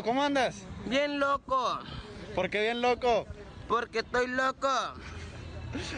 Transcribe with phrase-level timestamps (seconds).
[0.00, 0.62] ¿Cómo andas?
[0.86, 1.78] Bien loco.
[2.34, 3.26] ¿Por qué bien loco?
[3.68, 4.70] Porque estoy loco.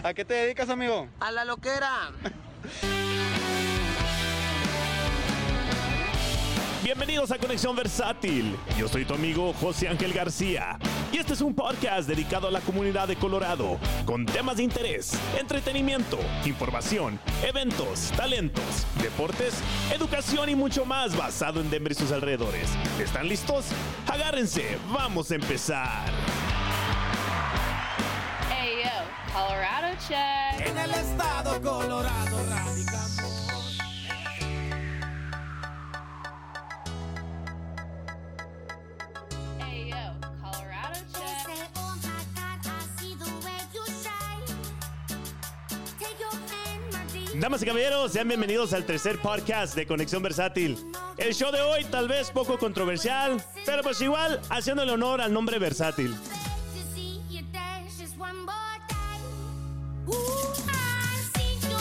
[0.03, 1.07] ¿A qué te dedicas, amigo?
[1.21, 2.11] A la loquera.
[6.83, 8.57] Bienvenidos a Conexión Versátil.
[8.77, 10.77] Yo soy tu amigo José Ángel García.
[11.15, 15.13] Y este es un podcast dedicado a la comunidad de Colorado, con temas de interés,
[15.39, 19.55] entretenimiento, información, eventos, talentos, deportes,
[19.95, 22.69] educación y mucho más basado en Denver y sus alrededores.
[22.99, 23.67] ¿Están listos?
[24.09, 26.05] Agárrense, vamos a empezar.
[28.51, 30.67] Hey yo, Colorado check.
[30.67, 32.94] En el estado Colorado radicamos.
[47.45, 50.79] Damas y caballeros, sean bienvenidos al tercer podcast de Conexión Versátil.
[51.19, 53.37] El show de hoy tal vez poco controversial,
[53.67, 56.17] pero pues igual haciéndole honor al nombre versátil.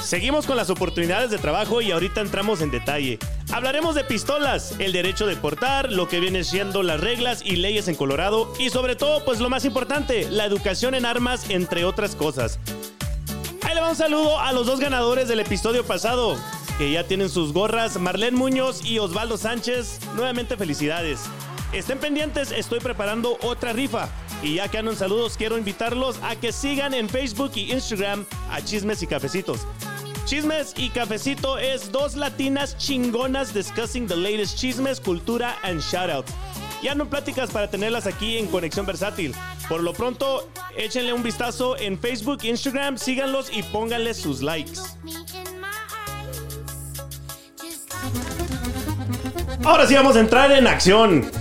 [0.03, 3.17] Seguimos con las oportunidades de trabajo y ahorita entramos en detalle.
[3.53, 7.87] Hablaremos de pistolas, el derecho de portar, lo que viene siendo las reglas y leyes
[7.87, 12.17] en Colorado y sobre todo, pues lo más importante, la educación en armas, entre otras
[12.17, 12.59] cosas.
[13.73, 16.37] Ahí le va un saludo a los dos ganadores del episodio pasado,
[16.77, 19.99] que ya tienen sus gorras, Marlene Muñoz y Osvaldo Sánchez.
[20.13, 21.21] Nuevamente felicidades.
[21.71, 24.09] Estén pendientes, estoy preparando otra rifa.
[24.43, 28.61] Y ya que andan saludos, quiero invitarlos a que sigan en Facebook y Instagram a
[28.61, 29.61] Chismes y Cafecitos.
[30.25, 36.31] Chismes y Cafecito es dos latinas chingonas discussing the latest chismes, cultura and shoutouts.
[36.83, 39.33] Ya no pláticas para tenerlas aquí en Conexión Versátil.
[39.69, 44.81] Por lo pronto, échenle un vistazo en Facebook, Instagram, síganlos y pónganle sus likes.
[49.63, 51.31] Ahora sí vamos a entrar en acción.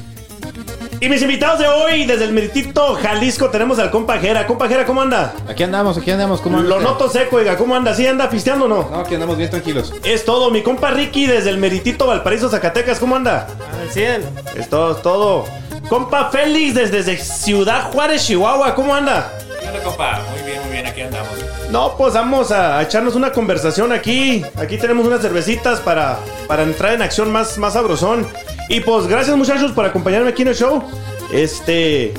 [1.01, 4.47] Y mis invitados de hoy, desde el Meritito Jalisco, tenemos al compa Jera.
[4.47, 5.35] Compa Jera, ¿cómo anda?
[5.49, 6.41] Aquí andamos, aquí andamos.
[6.41, 6.89] ¿Cómo anda Lo usted?
[6.89, 7.93] noto seco, oiga, ¿cómo anda?
[7.97, 8.89] ¿Sí anda pisteando o no?
[8.89, 9.93] No, aquí andamos bien tranquilos.
[10.05, 13.49] Es todo, mi compa Ricky desde el Meritito Valparaíso, Zacatecas, ¿cómo anda?
[13.83, 14.23] Al 100.
[14.57, 15.45] Es todo, es todo.
[15.89, 19.33] Compa Félix desde Ciudad Juárez, Chihuahua, ¿cómo anda?
[19.61, 20.21] ¿Qué onda, compa?
[20.31, 21.33] Muy bien, muy bien, aquí andamos.
[21.69, 24.45] No, pues vamos a echarnos una conversación aquí.
[24.57, 28.25] Aquí tenemos unas cervecitas para, para entrar en acción más, más sabrosón.
[28.69, 30.85] Y pues gracias muchachos por acompañarme aquí en el show.
[31.33, 32.15] Este...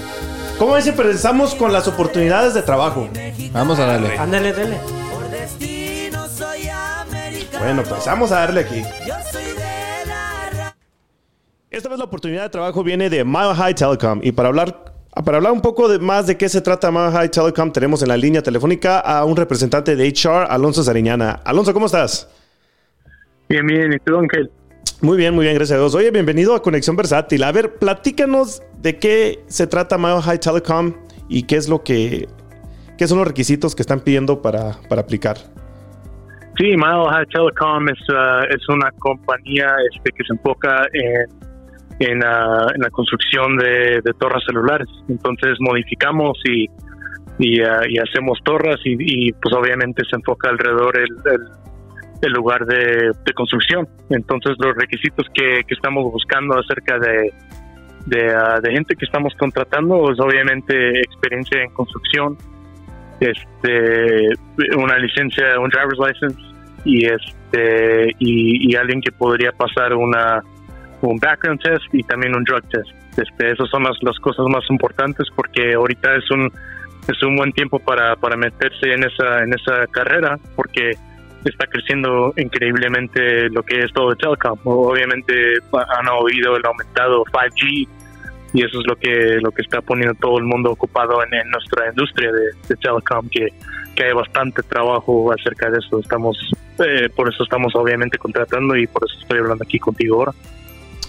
[0.59, 3.07] ¿Cómo ves si empezamos con las oportunidades de trabajo?
[3.53, 4.17] Vamos a darle.
[4.17, 4.77] Ándale, dale.
[5.11, 7.63] Por destino soy americano.
[7.63, 8.83] Bueno, pues vamos a darle aquí.
[11.73, 14.19] Esta vez la oportunidad de trabajo viene de Mile High Telecom.
[14.21, 14.93] Y para hablar,
[15.25, 18.09] para hablar un poco de más de qué se trata Mile High Telecom, tenemos en
[18.09, 21.39] la línea telefónica a un representante de HR, Alonso Sariñana.
[21.43, 22.29] Alonso, ¿cómo estás?
[23.49, 24.51] Bien, bien, ¿y tú, Ángel?
[25.01, 25.95] Muy bien, muy bien, gracias a Dios.
[25.95, 27.43] Oye, bienvenido a Conexión Versátil.
[27.43, 30.93] A ver, platícanos de qué se trata Mile High Telecom
[31.27, 32.27] y qué es lo que,
[32.99, 35.37] qué son los requisitos que están pidiendo para, para aplicar.
[36.55, 41.42] Sí, Mile High Telecom es, ah, es una compañía este, que se enfoca en,
[42.03, 44.87] en, ah, en la construcción de, de torres celulares.
[45.07, 53.11] Entonces modificamos y, ah, hacemos torres y, pues obviamente se enfoca alrededor el, lugar de,
[53.35, 53.87] construcción.
[54.09, 60.99] Entonces los requisitos que, estamos buscando acerca ah, de gente que estamos contratando es obviamente
[61.01, 62.37] experiencia en construcción,
[63.19, 64.29] este
[64.77, 66.37] una licencia, un driver's license
[66.83, 70.43] y este y alguien que podría pasar una
[71.09, 72.89] un background test y también un drug test.
[73.17, 76.51] Este, esas son las, las cosas más importantes porque ahorita es un
[77.07, 80.91] es un buen tiempo para, para meterse en esa en esa carrera porque
[81.43, 84.57] está creciendo increíblemente lo que es todo el telecom.
[84.63, 85.33] Obviamente
[85.73, 87.87] han oído el aumentado 5G
[88.53, 91.89] y eso es lo que lo que está poniendo todo el mundo ocupado en, nuestra
[91.89, 93.47] industria de, de telecom que,
[93.95, 96.37] que hay bastante trabajo acerca de eso estamos
[96.79, 100.33] eh, por eso estamos obviamente contratando y por eso estoy hablando aquí contigo ahora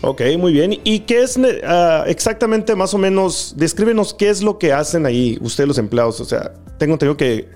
[0.07, 0.73] Ok, muy bien.
[0.85, 5.39] ¿Y qué es ah, exactamente, más o menos, descríbenos qué es lo que hacen ahí
[5.41, 6.21] ustedes los empleados?
[6.21, 7.49] O sea, tengo entendido que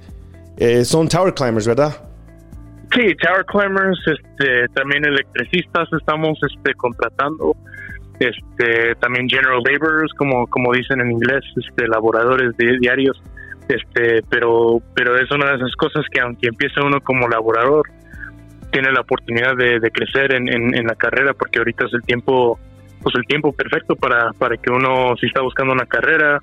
[0.57, 1.95] eh, son tower climbers, ¿verdad?
[2.95, 7.55] Sí, tower climbers, este, también electricistas estamos este, contratando,
[8.19, 13.23] este, también general laborers, como, como dicen en inglés, este, laboradores di- diarios,
[13.69, 17.87] este, pero, pero es una de esas cosas que aunque empiece uno como laborador,
[18.71, 22.59] tiene la oportunidad de, de crecer en, en, la carrera, porque ahorita es el tiempo,
[23.03, 26.39] pues el tiempo perfecto para, para que uno, si está buscando una carrera,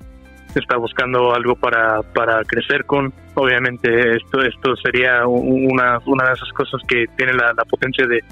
[0.54, 3.12] está buscando algo para, para crecer con.
[3.34, 8.22] Obviamente esto esto sería una, una de esas cosas que tiene la, potencia de,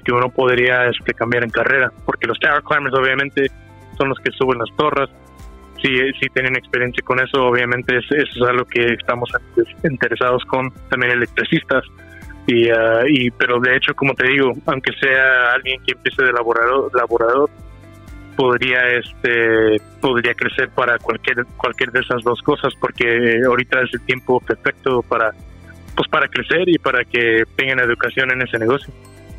[0.00, 3.46] que uno podría este, cambiar en carrera, porque los tower climbers obviamente
[3.96, 5.08] son los que suben las torres.
[5.82, 5.88] Si,
[6.20, 9.30] si tienen experiencia con eso, obviamente es- eso es algo que estamos
[9.82, 11.82] interesados con, también electricistas.
[12.50, 16.32] Y, ah, y pero de hecho, como te digo, aunque sea alguien que empiece de
[16.32, 17.48] laborador, laborador
[18.36, 24.00] podría este podría crecer para cualquier cualquier de esas dos cosas porque ahorita es el
[24.00, 25.32] tiempo perfecto para
[25.94, 28.92] pues para crecer y para que tengan educación en ese negocio.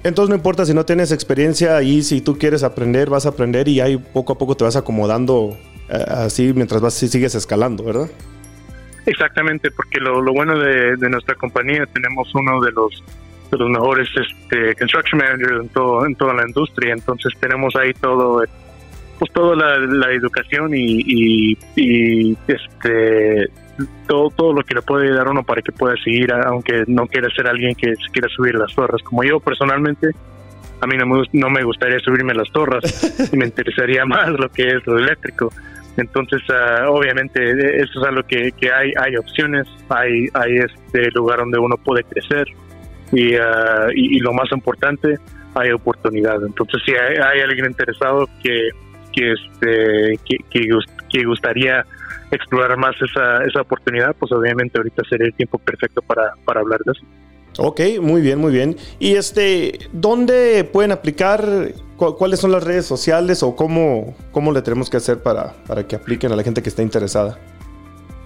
[0.04, 3.68] Entonces no importa si no tienes experiencia ahí, si tú quieres aprender, vas a aprender
[3.68, 5.57] y ahí poco a poco te vas acomodando
[5.90, 8.10] eh, así mientras vas, si sigues escalando, ¿verdad?
[9.06, 13.03] Exactamente, porque lo, lo bueno de, de nuestra compañía tenemos uno de los
[13.51, 17.94] de los mejores este, construction managers en todo en toda la industria, entonces tenemos ahí
[17.94, 18.44] todo
[19.19, 23.50] pues toda la, la educación y, y, y, este
[24.07, 27.30] todo todo lo que le puede dar uno para que pueda seguir aunque no quiera
[27.36, 29.04] ser alguien que quiera subir las torres.
[29.04, 30.09] Como yo personalmente
[30.80, 34.68] a mí no me, no me gustaría subirme las torres me interesaría más lo que
[34.69, 35.51] es lo eléctrico
[36.01, 41.39] entonces ah, obviamente eh, eso es algo que, hay hay opciones hay hay este lugar
[41.39, 42.48] donde uno puede crecer
[43.12, 45.18] y, ah, y, lo más importante
[45.56, 48.69] hay oportunidad entonces si hay, alguien interesado que
[49.13, 50.69] que este que, que,
[51.09, 51.86] que gustaría
[52.31, 56.80] explorar más esa, esa oportunidad pues obviamente ahorita sería el tiempo perfecto para, para hablar
[56.86, 57.06] de eso
[57.57, 58.77] Ok, muy bien, muy bien.
[59.00, 61.44] Y este, ¿dónde pueden aplicar?
[62.01, 65.86] ¿Cu- ¿Cuáles son las redes sociales o cómo, cómo le tenemos que hacer para, para
[65.88, 67.38] que apliquen a la gente que está interesada?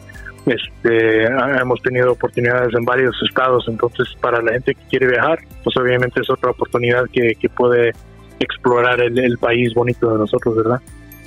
[0.46, 5.76] Este, hemos tenido oportunidades en varios estados, entonces para la gente que quiere viajar, pues
[5.76, 7.92] obviamente es otra oportunidad que, que puede
[8.38, 10.80] explorar el, el país bonito de nosotros, ¿verdad?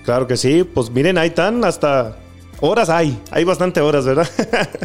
[0.09, 2.17] Claro que sí, pues miren, ahí están hasta
[2.61, 4.27] horas hay, hay bastante horas, ¿verdad?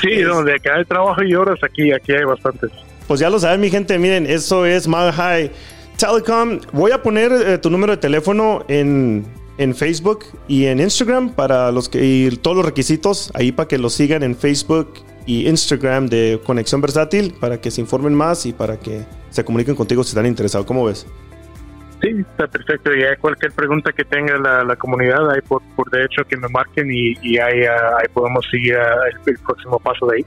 [0.00, 2.70] Sí, no, de que hay trabajo y horas aquí, aquí hay bastantes.
[3.06, 5.50] pues ya lo saben, mi gente, miren, eso es Mile High
[5.98, 6.58] Telecom.
[6.72, 9.26] Voy a poner eh, tu número de teléfono en,
[9.58, 13.76] en Facebook y en Instagram para los que y todos los requisitos ahí para que
[13.76, 14.94] los sigan en Facebook
[15.26, 19.74] y Instagram de Conexión Versátil para que se informen más y para que se comuniquen
[19.74, 20.66] contigo si están interesados.
[20.66, 21.06] ¿Cómo ves?
[22.02, 22.94] Sí, está perfecto.
[22.94, 26.48] Y hay cualquier pregunta que tenga la, comunidad, ahí por, por de hecho que me
[26.48, 30.26] marquen y, ah, ahí podemos seguir ah, el, el próximo paso de ahí.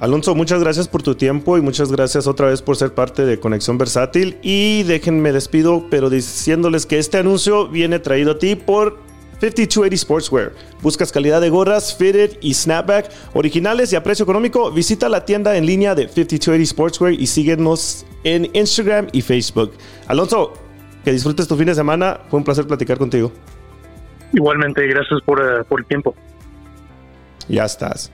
[0.00, 3.40] Alonso, muchas gracias por tu tiempo y muchas gracias otra vez por ser parte de
[3.40, 4.36] Conexión Versátil.
[4.42, 8.98] Y déjenme despido, pero diciéndoles que este anuncio viene traído a ti por
[9.40, 10.52] 5280 Sportswear.
[10.82, 14.70] Buscas calidad de gorras, fitted y snapback originales y a precio económico.
[14.70, 19.72] Visita la tienda en línea de 5280 Sportswear y síguenos en Instagram y Facebook.
[20.08, 20.52] Alonso,
[21.06, 22.18] que disfrutes tu fin de semana.
[22.28, 23.30] Fue un placer platicar contigo.
[24.32, 26.16] Igualmente, gracias por, ah, por el tiempo.
[27.46, 28.10] Ya estás.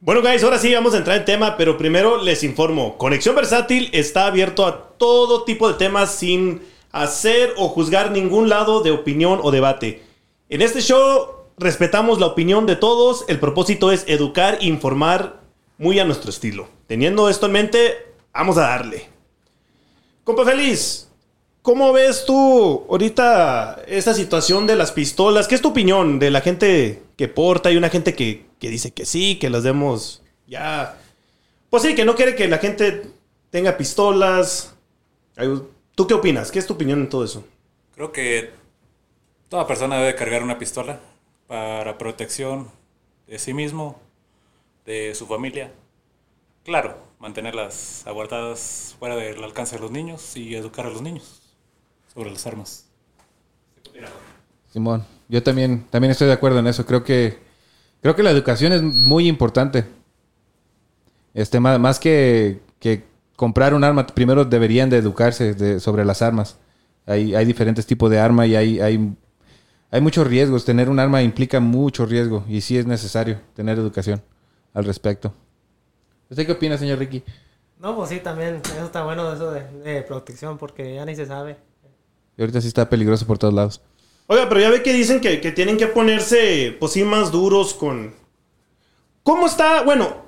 [0.00, 2.98] Bueno, guys, ahora sí vamos a entrar en tema, pero primero les informo.
[2.98, 6.60] Conexión Versátil está abierto a todo tipo de temas sin
[6.92, 10.02] hacer o juzgar ningún lado de opinión o debate.
[10.50, 13.24] En este show respetamos la opinión de todos.
[13.28, 15.40] El propósito es educar e informar
[15.78, 16.68] muy a nuestro estilo.
[16.86, 17.94] Teniendo esto en mente,
[18.34, 19.19] vamos a darle.
[20.24, 21.08] Compa Feliz,
[21.62, 25.48] ¿cómo ves tú ahorita esta situación de las pistolas?
[25.48, 27.70] ¿Qué es tu opinión de la gente que porta?
[27.70, 30.98] Hay una gente que, que dice que sí, que las demos ya...
[31.70, 33.02] Pues sí, que no quiere que la gente
[33.50, 34.74] tenga pistolas.
[35.94, 36.50] ¿Tú qué opinas?
[36.50, 37.44] ¿Qué es tu opinión en todo eso?
[37.94, 38.50] Creo que
[39.48, 41.00] toda persona debe cargar una pistola
[41.46, 42.70] para protección
[43.28, 44.00] de sí mismo,
[44.84, 45.72] de su familia.
[46.64, 51.42] Claro, mantenerlas aguardadas fuera del alcance de los niños y educar a los niños
[52.12, 52.86] sobre las armas.
[54.72, 56.86] Simón, yo también, también estoy de acuerdo en eso.
[56.86, 57.38] Creo que,
[58.02, 59.86] creo que la educación es muy importante.
[61.34, 63.04] Este, más, que, que
[63.36, 66.58] comprar un arma, primero deberían de educarse de- sobre las armas.
[67.06, 69.14] Hay, hay diferentes tipos de arma y hay, hay,
[69.90, 70.64] hay muchos riesgos.
[70.64, 74.22] Tener un arma implica mucho riesgo y sí es necesario tener educación
[74.74, 75.34] al respecto.
[76.30, 77.22] ¿Usted qué opina, señor Ricky?
[77.78, 78.62] No, pues sí, también.
[78.64, 81.56] Eso está bueno, eso de, de protección, porque ya ni se sabe.
[82.36, 83.82] Y ahorita sí está peligroso por todos lados.
[84.28, 87.74] Oiga, pero ya ve que dicen que, que tienen que ponerse, pues sí, más duros
[87.74, 88.14] con...
[89.24, 89.82] ¿Cómo está?
[89.82, 90.22] Bueno,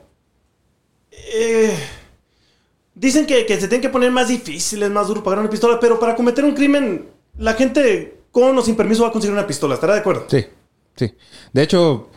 [1.13, 1.73] eh,
[2.95, 5.79] dicen que, que se tienen que poner más difíciles, más duros para agarrar una pistola,
[5.79, 9.47] pero para cometer un crimen, la gente con o sin permiso va a conseguir una
[9.47, 10.27] pistola, ¿estará de acuerdo?
[10.29, 10.47] Sí,
[10.97, 11.15] sí.
[11.53, 12.11] De hecho,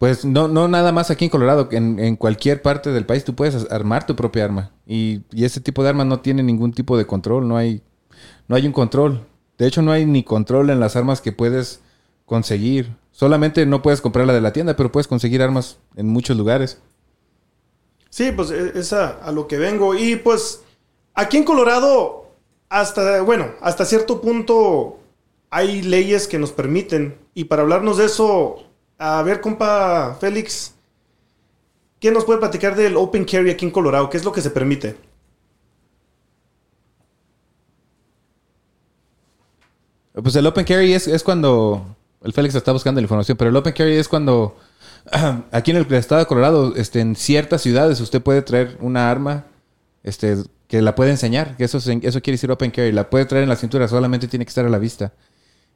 [0.00, 3.34] pues no, no nada más aquí en Colorado, en, en cualquier parte del país tú
[3.34, 4.72] puedes armar tu propia arma.
[4.86, 7.82] Y, y ese tipo de armas no tiene ningún tipo de control, no hay,
[8.48, 9.26] no hay un control.
[9.58, 11.82] De hecho, no hay ni control en las armas que puedes
[12.24, 12.96] conseguir.
[13.12, 16.80] Solamente no puedes comprarla de la tienda, pero puedes conseguir armas en muchos lugares.
[18.08, 19.94] Sí, pues e- es a, a lo que vengo.
[19.94, 20.62] Y pues
[21.12, 22.24] aquí en Colorado,
[22.70, 24.98] hasta, bueno, hasta cierto punto
[25.50, 27.18] hay leyes que nos permiten.
[27.34, 28.64] Y para hablarnos de eso,
[29.00, 30.74] a ver, compa Félix,
[31.98, 34.10] ¿qué nos puede platicar del Open Carry aquí en Colorado?
[34.10, 34.94] ¿Qué es lo que se permite?
[40.12, 41.96] Pues el open carry es, es cuando.
[42.22, 44.56] El Félix está buscando la información, pero el open carry es cuando.
[45.50, 49.46] Aquí en el estado de Colorado, este, en ciertas ciudades, usted puede traer una arma
[50.02, 50.36] este,
[50.68, 51.56] que la puede enseñar.
[51.56, 52.92] Que eso, eso quiere decir open carry.
[52.92, 55.14] La puede traer en la cintura, solamente tiene que estar a la vista.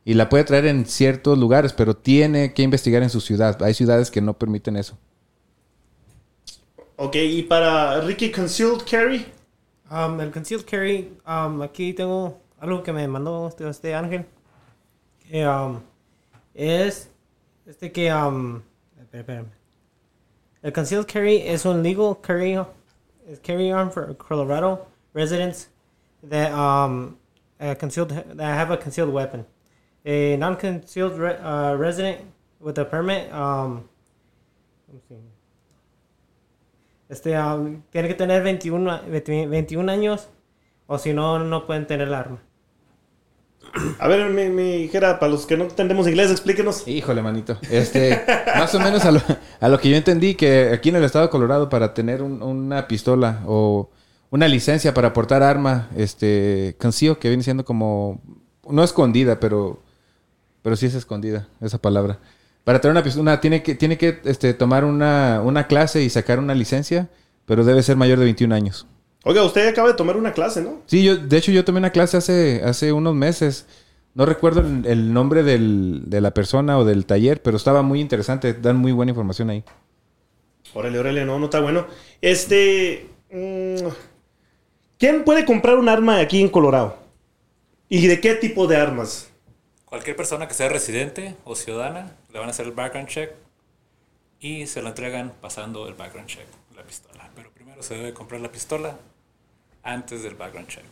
[0.05, 3.63] Y la puede traer en ciertos lugares, pero tiene que investigar en su ciudad.
[3.63, 4.99] Hay ciudades que no permiten eso.
[6.97, 9.27] Ok, y para Ricky Concealed Carry.
[9.91, 14.25] Um, el concealed carry, um, aquí tengo algo que me mandó este, este ángel.
[15.29, 15.81] Que, um,
[16.55, 17.11] es
[17.67, 18.63] este que, um,
[19.01, 19.51] espera, espérame.
[20.63, 22.59] El concealed carry es un legal carry,
[23.43, 25.69] carry on for Colorado residents
[26.23, 27.19] that um,
[27.61, 29.45] uh, concealed that have a concealed weapon.
[30.07, 32.19] A non-concealed re- uh, resident
[32.61, 33.83] with a permit, um,
[34.89, 35.17] let me see.
[37.09, 40.29] Este, um, tiene que tener 21, a- 20 21 años
[40.87, 42.43] o si no, no pueden tener el arma.
[43.99, 46.87] A ver, mi, mi hijera, para los que no entendemos inglés, explíquenos.
[46.87, 47.59] Híjole, manito.
[47.71, 48.23] Este,
[48.59, 49.21] más o menos a lo,
[49.61, 52.43] a lo que yo entendí, que aquí en el estado de Colorado, para tener un-
[52.43, 53.91] una pistola o
[54.31, 58.21] una licencia para portar arma, este, conceal, que viene siendo como,
[58.69, 59.83] no escondida, pero,
[60.65, 62.19] pero sí es escondida, esa palabra.
[62.65, 66.39] Para tener una pistola, tiene que, tiene que este, tomar una, una clase y sacar
[66.39, 67.11] una licencia,
[67.45, 68.87] pero debe ser mayor de 21 años.
[69.25, 70.81] Oiga, usted acaba de tomar una clase, ¿no?
[70.87, 73.67] Sí, yo, de hecho, yo tomé una clase hace, hace unos meses.
[74.15, 78.01] No recuerdo el, el nombre del- de la persona o del taller, pero estaba muy
[78.01, 78.55] interesante.
[78.55, 79.63] Dan muy buena información ahí.
[80.73, 81.87] Órale, órale, no, no está bueno.
[82.23, 83.11] Este.
[83.31, 83.87] mm,
[84.99, 86.97] ¿Quién puede comprar un arma aquí en Colorado?
[87.89, 89.29] ¿Y de qué tipo de armas?
[89.95, 93.31] Cualquier persona que sea residente o ciudadana le van a hacer el background check
[94.41, 97.31] y se lo entregan pasando el background check, la pistola.
[97.37, 98.97] Pero primero se debe comprar la pistola
[99.85, 100.83] antes del background check.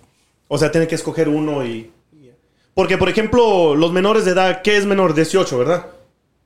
[0.47, 1.91] O sea, tiene que escoger uno y.
[2.75, 5.15] Porque, por ejemplo, los menores de edad, ¿qué es menor?
[5.15, 5.87] 18, ¿verdad?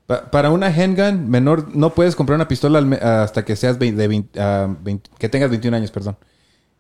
[0.07, 2.79] Pa- para una handgun menor, no puedes comprar una pistola
[3.23, 4.75] hasta que seas de ah,
[5.19, 6.17] que tengas 21 años, perdón.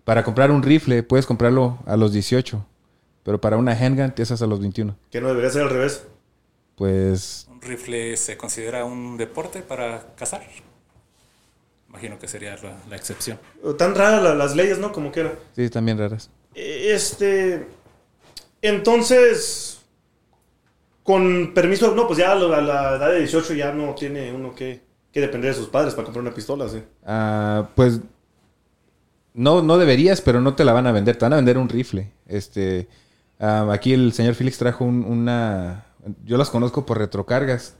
[0.05, 2.65] Para comprar un rifle, puedes comprarlo a los 18.
[3.27, 4.97] Pero para una handgun, empiezas a los 21.
[5.11, 6.05] Que no debería ser al revés.
[6.77, 10.47] Pues ¿Un rifle se considera un deporte para cazar?
[11.89, 13.39] Imagino que sería la, la excepción.
[13.79, 14.93] Tan raras la- las leyes, ¿no?
[14.93, 15.35] Como que era.
[15.57, 16.31] sí, también raras.
[16.55, 17.67] Eh, Este.
[18.63, 19.81] Entonces.
[21.03, 24.33] Con permiso, no, pues ya a la, a la edad de 18 ya no tiene
[24.33, 26.83] uno que, que depender de sus padres para comprar una pistola, sí.
[27.05, 28.01] Ah, pues
[29.33, 31.17] no, no deberías, pero no te la van a vender.
[31.17, 32.11] Te van a vender un rifle.
[32.27, 32.89] Este,
[33.41, 35.85] ah, aquí el señor Félix trajo un- una.
[36.25, 37.75] Yo las conozco por retrocargas.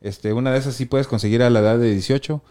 [0.00, 2.42] Este, una de esas sí puedes conseguir a la edad de 18.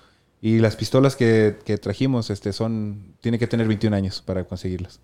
[0.42, 3.16] Y las pistolas que, que trajimos, este, son.
[3.22, 5.00] Tiene que tener 21 años para conseguirlas.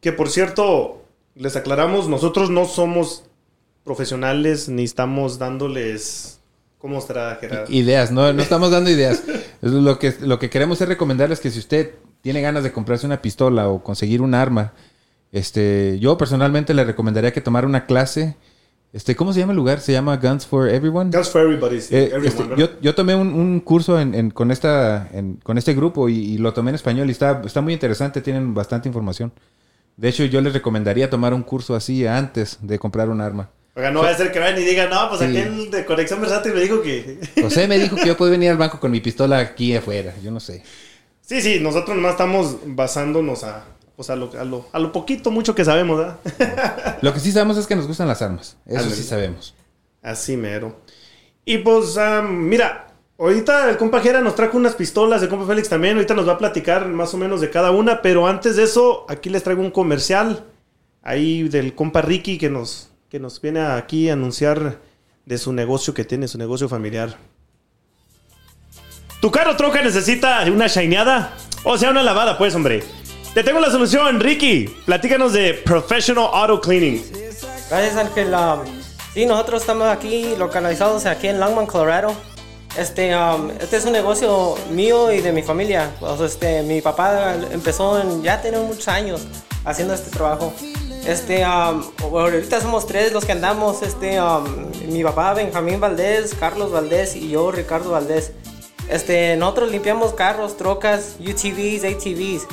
[0.00, 1.02] Que por cierto,
[1.34, 3.24] les aclaramos, nosotros no somos
[3.84, 6.40] profesionales ni estamos dándoles...
[6.78, 7.72] ¿Cómo estará, Gerardo?
[7.72, 9.22] Ideas, no, no estamos dando ideas.
[9.62, 13.22] Lo que, lo que queremos es recomendarles que si usted tiene ganas de comprarse una
[13.22, 14.74] pistola o conseguir un arma,
[15.34, 18.36] este, yo personalmente le recomendaría que tomara una clase.
[18.92, 19.80] Este, ¿Cómo se llama el lugar?
[19.80, 21.10] Se llama Guns for Everyone.
[21.10, 24.30] Guns for Everybody, sí, Eh, everyone, este, yo, yo tomé un, un curso en- en-
[24.30, 27.60] con, esta, en- con este grupo y, y lo tomé en español y está, está
[27.60, 29.32] muy interesante, tienen bastante información.
[29.96, 33.50] De hecho, yo les recomendaría tomar un curso así antes de comprar un arma.
[33.76, 35.26] Oiga, no va a ser que vayan y digan, no, pues Sí.
[35.36, 37.18] aquel de Conexión Versátil me dijo que...
[37.42, 40.30] José me dijo que yo puedo venir al banco con mi pistola aquí afuera, yo
[40.30, 40.62] no sé.
[41.20, 43.64] Sí, sí, nosotros nomás estamos basándonos a,
[43.96, 46.98] pues a, lo, a, lo, a lo poquito, mucho que sabemos, ¿verdad?
[47.02, 49.54] Lo que sí sabemos es que nos gustan las armas, eso sí sabemos.
[50.02, 50.80] Así mero.
[51.44, 51.96] Y pues,
[52.28, 56.26] mira, ahorita el compa Jera nos trajo unas pistolas, el compa Félix también, ahorita nos
[56.26, 59.42] va a platicar más o menos de cada una, pero antes de eso, aquí les
[59.42, 60.44] traigo un comercial
[61.02, 64.78] ahí del compa Ricky que nos, que nos viene aquí a anunciar
[65.26, 67.16] de su negocio que tiene, su negocio familiar.
[69.20, 71.34] ¿Tu carro troca necesita una shineada?
[71.64, 72.82] O sea, una lavada, pues, hombre.
[73.34, 74.66] Te tengo la solución, Ricky.
[74.86, 77.04] Platícanos de Professional Auto Cleaning.
[77.68, 78.32] Gracias, Ángel.
[78.32, 78.60] Um,
[79.12, 82.14] sí, nosotros estamos aquí localizados aquí en Longman, Colorado.
[82.78, 85.90] Este, um, este es un negocio mío y de mi familia.
[85.98, 89.26] Pues, este, mi papá empezó en, ya tiene muchos años
[89.64, 90.54] haciendo este trabajo.
[91.04, 93.82] Este, um, ahorita somos tres los que andamos.
[93.82, 94.20] Este,
[94.86, 98.30] mi papá Benjamín Valdés, Carlos Valdés y yo Ricardo Valdés.
[98.88, 102.46] Este, nosotros limpiamos carros, trocas, UTVs, ATVs.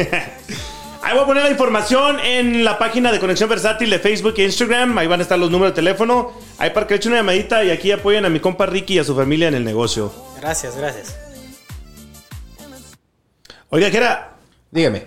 [1.02, 4.44] ahí voy a poner la información en la página de Conexión Versátil de Facebook e
[4.44, 4.96] Instagram.
[4.98, 6.32] Ahí van a estar los números de teléfono.
[6.58, 8.98] Ahí para que le echen una llamadita y aquí apoyen a mi compa Ricky y
[9.00, 10.12] a su familia en el negocio.
[10.40, 11.18] Gracias, gracias.
[13.70, 14.36] Oiga, que era.
[14.70, 15.06] Dígame.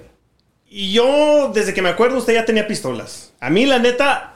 [0.69, 3.34] Y yo, desde que me acuerdo, usted ya tenía pistolas.
[3.39, 4.36] A mí, la neta,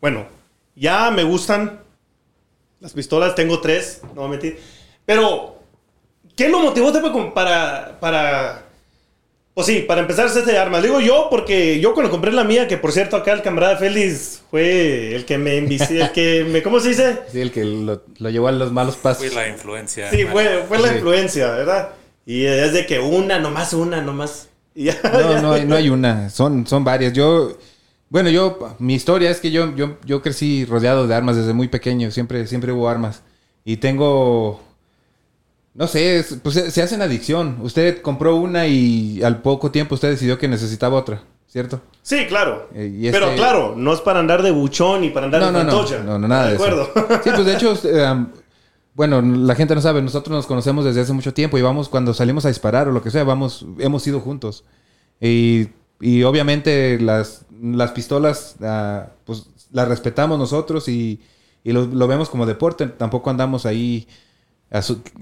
[0.00, 0.26] bueno,
[0.74, 1.80] ya me gustan
[2.80, 3.34] las pistolas.
[3.34, 4.58] Tengo tres, no voy a mentir.
[5.04, 5.56] Pero,
[6.36, 8.64] ¿qué lo motivó usted para, para, para,
[9.54, 10.80] pues sí, para empezar a hacer este arma?
[10.80, 14.42] Digo yo, porque yo cuando compré la mía, que por cierto, acá el camarada Félix
[14.50, 17.18] fue el que me envició, el que me, ¿cómo se dice?
[17.32, 19.24] Sí, el que lo, lo llevó a los malos pasos.
[19.26, 20.10] Fui la influencia.
[20.10, 20.94] Sí, fue, fue la Sí.
[20.96, 21.90] influencia, ¿verdad?
[22.26, 24.48] Y es de que una, nomás una, nomás.
[24.74, 27.12] Ya, No, ya, no, hay- no hay una, son, son varias.
[27.14, 27.56] Yo,
[28.10, 31.68] bueno, yo, mi historia es que yo, yo, yo crecí rodeado de armas desde muy
[31.68, 33.22] pequeño, siempre, siempre hubo armas.
[33.64, 34.60] Y tengo,
[35.74, 37.58] no sé, es- pues se, se hacen adicción.
[37.60, 41.80] Usted compró una y al poco tiempo usted decidió que necesitaba otra, ¿cierto?
[42.02, 42.68] Sí, claro.
[42.74, 45.46] Eh, y Pero este- claro, no es para andar de buchón y para andar No,
[45.48, 46.82] de no, no, no, no, nada de, de acuerdo.
[46.94, 47.20] eso.
[47.22, 48.28] Sí, pues de hecho, eh, um,
[48.94, 52.14] bueno, la gente no sabe, nosotros nos conocemos desde hace mucho tiempo y vamos cuando
[52.14, 54.64] salimos a disparar o lo que sea, vamos, hemos ido juntos.
[55.20, 55.68] Y,
[56.00, 61.20] y obviamente las, las pistolas, ah, pues las respetamos nosotros y,
[61.64, 64.06] y lo, lo vemos como deporte, tampoco andamos ahí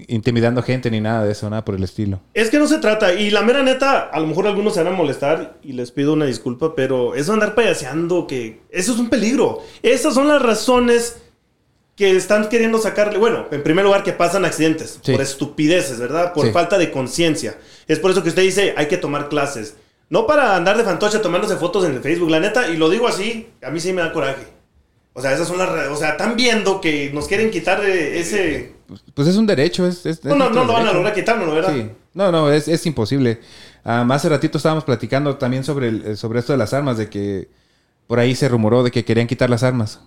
[0.07, 2.19] intimidando gente ni nada de eso, nada por el estilo.
[2.33, 3.13] Es que no se trata.
[3.13, 6.13] Y la mera neta, a lo mejor algunos se van a molestar y les pido
[6.13, 9.61] una disculpa, pero eso andar payaseando, que eso es un peligro.
[9.83, 11.17] Esas son las razones
[11.95, 13.17] que están queriendo sacarle.
[13.17, 15.13] Bueno, en primer lugar, que pasan accidentes Sí.
[15.13, 16.33] por estupideces, ¿verdad?
[16.33, 16.51] Por Sí.
[16.51, 17.57] falta de conciencia.
[17.87, 19.75] Es por eso que usted dice, hay que tomar clases.
[20.09, 23.07] No para andar de fantoche tomándose fotos en el Facebook, la neta, y lo digo
[23.07, 24.43] así, a mí sí me da coraje.
[25.13, 25.69] O sea, esas son las...
[25.89, 28.73] O sea, están viendo que nos quieren quitar ese...
[29.13, 29.85] Pues es un derecho.
[29.87, 31.73] Es, No, no, no lo van a lograr quitárnoslo, ¿verdad?
[31.73, 31.89] Sí.
[32.13, 33.39] No, no, es, es imposible.
[33.83, 37.09] Ah, más hace ratito estábamos platicando también sobre, el- sobre esto de las armas, de
[37.09, 37.49] que
[38.05, 39.99] por ahí se rumoró de que querían quitar las armas.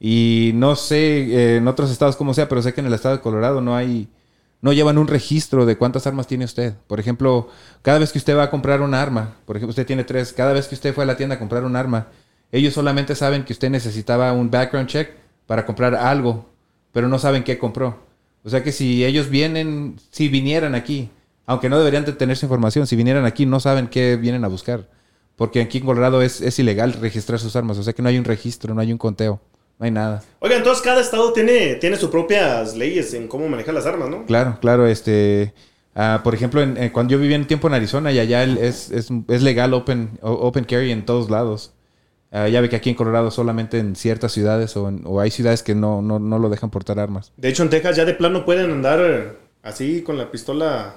[0.00, 3.16] Y no sé eh, en otros estados cómo sea, pero sé que en el estado
[3.16, 4.08] de Colorado no hay,
[4.62, 6.74] no llevan un registro de cuántas armas tiene usted.
[6.86, 7.48] Por ejemplo,
[7.82, 10.52] cada vez que usted va a comprar una arma, por ejemplo, usted tiene tres, cada
[10.52, 12.06] vez que usted fue a la tienda a comprar un arma,
[12.52, 15.10] ellos solamente saben que usted necesitaba un background check
[15.46, 16.46] para comprar algo,
[16.92, 17.98] pero no saben qué compró.
[18.44, 21.10] O sea que si ellos vienen, si vinieran aquí,
[21.44, 24.48] aunque no deberían de tener esa información, si vinieran aquí no saben qué vienen a
[24.48, 24.88] buscar.
[25.34, 27.78] Porque aquí en Colorado es, es ilegal registrar sus armas.
[27.78, 29.40] O sea que no hay un registro, no hay un conteo,
[29.82, 30.22] no hay nada.
[30.38, 34.24] Oiga, entonces cada estado tiene, tiene sus propias leyes en cómo manejar las armas, ¿no?
[34.26, 35.52] Claro, claro, este...
[35.96, 38.58] ah, por ejemplo, en- en- cuando yo vivía un tiempo en Arizona y allá el-
[38.58, 41.72] es, es, es legal open, open carry en todos lados.
[42.30, 45.32] Ah, ya ve que aquí en Colorado solamente en ciertas ciudades o, en- o hay
[45.32, 47.32] ciudades que no, no, no lo dejan portar armas.
[47.36, 49.32] De hecho, en Texas ya de plano pueden andar eh,
[49.64, 50.94] así con la pistola.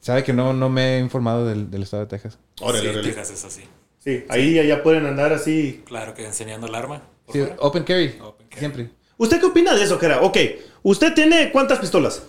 [0.00, 2.38] ¿Sabe que no, no me he informado del, del estado de Texas?
[2.60, 3.02] Órale, Sí, órale.
[3.08, 3.62] Texas es así.
[4.00, 5.82] Sí, ahí ya pueden andar así.
[5.86, 7.02] Claro que enseñando el arma.
[7.32, 8.58] Sí, open carry, Open carry.
[8.60, 8.90] siempre.
[9.16, 10.20] ¿Usted qué opina de eso, Kera?
[10.22, 10.36] Ok,
[10.82, 12.22] ¿usted tiene cuántas pistolas?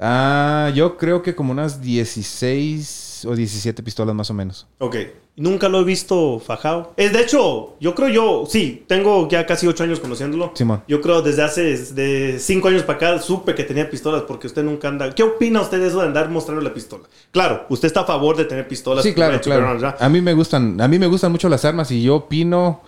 [0.00, 4.66] Ah, yo creo que como unas 16 o 17 pistolas más o menos.
[4.78, 4.96] Ok,
[5.36, 6.92] nunca lo he visto fajado.
[6.96, 10.52] Es de hecho, yo creo yo, sí, tengo ya casi ocho años conociéndolo.
[10.54, 10.82] Simón.
[10.88, 11.62] Yo creo desde hace
[11.94, 15.14] de cinco años para acá supe que tenía pistolas porque usted nunca anda.
[15.14, 17.04] ¿Qué opina usted de eso de andar mostrando la pistola?
[17.30, 19.04] Claro, usted está a favor de tener pistolas.
[19.04, 19.94] Sí, claro, claro.
[19.98, 22.82] A mí me gustan, a mí me gustan mucho las armas y yo opino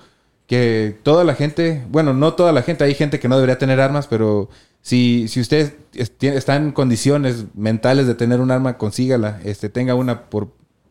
[0.46, 3.80] que toda la gente, bueno, no toda la gente, hay gente que no debería tener
[3.80, 4.48] armas, pero
[4.80, 5.74] si, si usted
[6.20, 10.48] está en condiciones mentales de tener un arma, consígala, este, tenga una por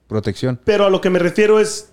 [0.08, 0.60] protección.
[0.66, 1.90] Pero a lo que me refiero es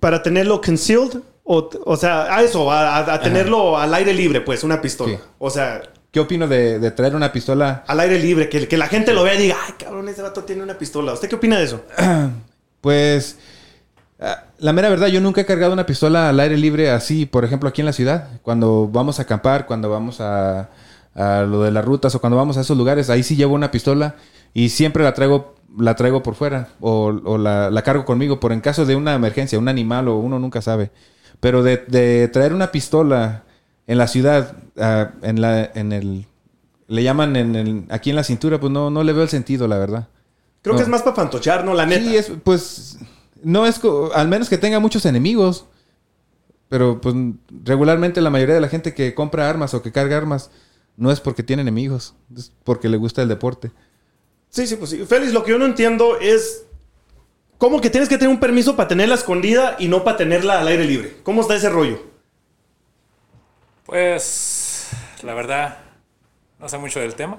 [0.00, 1.18] para tenerlo concealed.
[1.46, 5.18] O, o sea, a eso, a, a- tenerlo al aire libre, pues, una pistola.
[5.18, 5.22] Sí.
[5.38, 7.84] O sea, ¿Qué opino de, de traer una pistola?
[7.86, 10.44] al aire libre, que, que la gente lo vea y diga, ay, cabrón, ese vato
[10.44, 11.12] tiene una pistola.
[11.12, 11.82] ¿Usted qué opina de eso?
[12.80, 13.36] Pues
[14.58, 17.68] la mera verdad, yo nunca he cargado una pistola al aire libre así, por ejemplo,
[17.68, 18.28] aquí en la ciudad.
[18.42, 20.70] Cuando vamos a acampar, cuando vamos a,
[21.14, 23.70] a lo de las rutas o cuando vamos a esos lugares, ahí sí llevo una
[23.70, 24.16] pistola
[24.54, 28.52] y siempre la traigo, la traigo por fuera o, o la, la cargo conmigo por
[28.52, 30.90] en caso de una emergencia, un animal o uno nunca sabe.
[31.40, 33.42] Pero de, de traer una pistola
[33.86, 36.26] en la ciudad, ah, en la, en el,
[36.86, 39.68] le llaman en el, aquí en la cintura, pues no, no le veo el sentido,
[39.68, 40.08] la verdad.
[40.62, 40.78] Creo No.
[40.78, 41.74] que es más para fantochear, ¿no?
[41.74, 42.02] La neta.
[42.02, 42.98] Sí, es, pues,
[43.44, 43.80] no es,
[44.14, 45.66] al menos que tenga muchos enemigos.
[46.68, 47.14] Pero, pues,
[47.62, 50.50] regularmente la mayoría de la gente que compra armas o que carga armas
[50.96, 53.70] no es porque tiene enemigos, es porque le gusta el deporte.
[54.48, 55.04] Sí, sí, pues sí.
[55.04, 56.66] Félix, lo que yo no entiendo es
[57.58, 60.68] cómo que tienes que tener un permiso para tenerla escondida y no para tenerla al
[60.68, 61.16] aire libre.
[61.22, 62.00] ¿Cómo está ese rollo?
[63.84, 64.88] Pues,
[65.22, 65.78] la verdad,
[66.58, 67.38] no sé mucho del tema.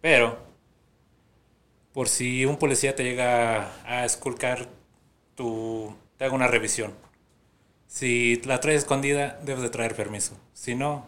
[0.00, 0.38] Pero,
[1.94, 4.68] por si un policía te llega a esculcar,
[5.36, 6.92] tu, te haga una revisión.
[7.86, 10.36] Si la traes escondida, debes de traer permiso.
[10.52, 11.06] Si no,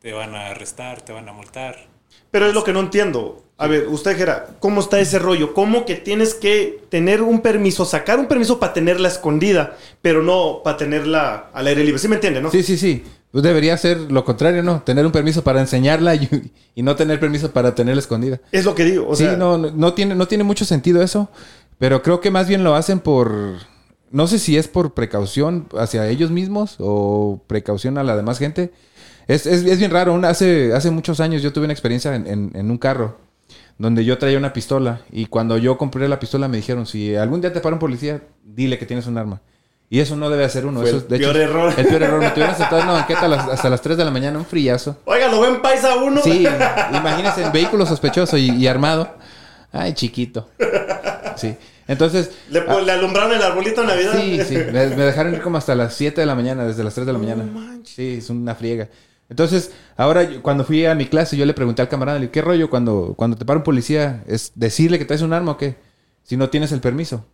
[0.00, 1.88] te van a arrestar, te van a multar.
[2.30, 3.42] Pero es lo que no entiendo.
[3.58, 5.54] A ver, usted, Jera, ¿cómo está ese rollo?
[5.54, 10.60] ¿Cómo que tienes que tener un permiso, sacar un permiso para tenerla escondida, pero no
[10.62, 11.98] para tenerla al aire libre?
[11.98, 12.50] ¿Sí me entiende, no?
[12.50, 13.04] Sí, sí, sí.
[13.32, 14.82] Pues debería ser lo contrario, ¿no?
[14.82, 18.40] Tener un permiso para enseñarla y, y no tener permiso para tenerla escondida.
[18.52, 19.08] Es lo que digo.
[19.08, 21.30] O sí, sea, no, no, tiene, no tiene mucho sentido eso.
[21.78, 23.32] Pero creo que más bien lo hacen por.
[24.10, 28.70] No sé si es por precaución hacia ellos mismos o precaución a la demás gente.
[29.26, 30.12] Es, es, es bien raro.
[30.12, 33.16] Una- hace, hace muchos años yo tuve una experiencia en, en- en un carro
[33.78, 37.40] donde yo traía una pistola y cuando yo compré la pistola me dijeron, si algún
[37.40, 39.40] día te para un policía, dile que tienes un arma.
[39.92, 40.80] Y eso no debe hacer uno.
[40.80, 41.74] Fue eso, el de hecho, peor error.
[41.76, 42.20] El peor error.
[42.20, 44.96] Me tuvieron sentado en una banqueta hasta las 3 de la mañana, un frillazo.
[45.04, 46.22] Oiga, lo ven paisa uno.
[46.22, 46.46] Sí,
[46.94, 49.14] imagínense, vehículo sospechoso y, y armado.
[49.70, 50.48] Ay, chiquito.
[51.36, 51.54] Sí.
[51.86, 52.30] Entonces.
[52.48, 54.12] Le, ah, le alumbraron el arbolito de Navidad.
[54.18, 54.54] sí, sí.
[54.56, 57.12] Me, me dejaron ir como hasta las 7 de la mañana, desde las 3 de
[57.12, 57.44] la mañana.
[57.84, 58.88] Sí, es una friega.
[59.28, 62.32] Entonces, ahora yo- cuando fui a mi clase, yo le pregunté al camarada, le dije,
[62.32, 64.22] ¿qué rollo cuando, cuando te para un policía?
[64.26, 65.76] ¿Es decirle que traes un arma o qué?
[66.22, 67.26] Si no tienes el permiso.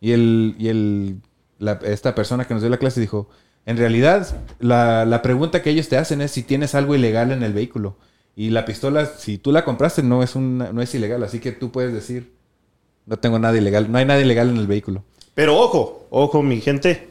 [0.00, 1.16] Y el, y el,
[1.62, 3.28] la- esta persona que nos dio la clase dijo,
[3.64, 4.26] en realidad,
[4.58, 7.96] la, la pregunta que ellos te hacen es si tienes algo ilegal en el vehículo.
[8.34, 11.22] Y la pistola, si tú la compraste, no es, una, no es ilegal.
[11.22, 12.32] Así que tú puedes decir,
[13.06, 13.90] no tengo nada ilegal.
[13.92, 15.04] No hay nada ilegal en el vehículo.
[15.34, 17.10] Pero ojo, ojo, mi gente.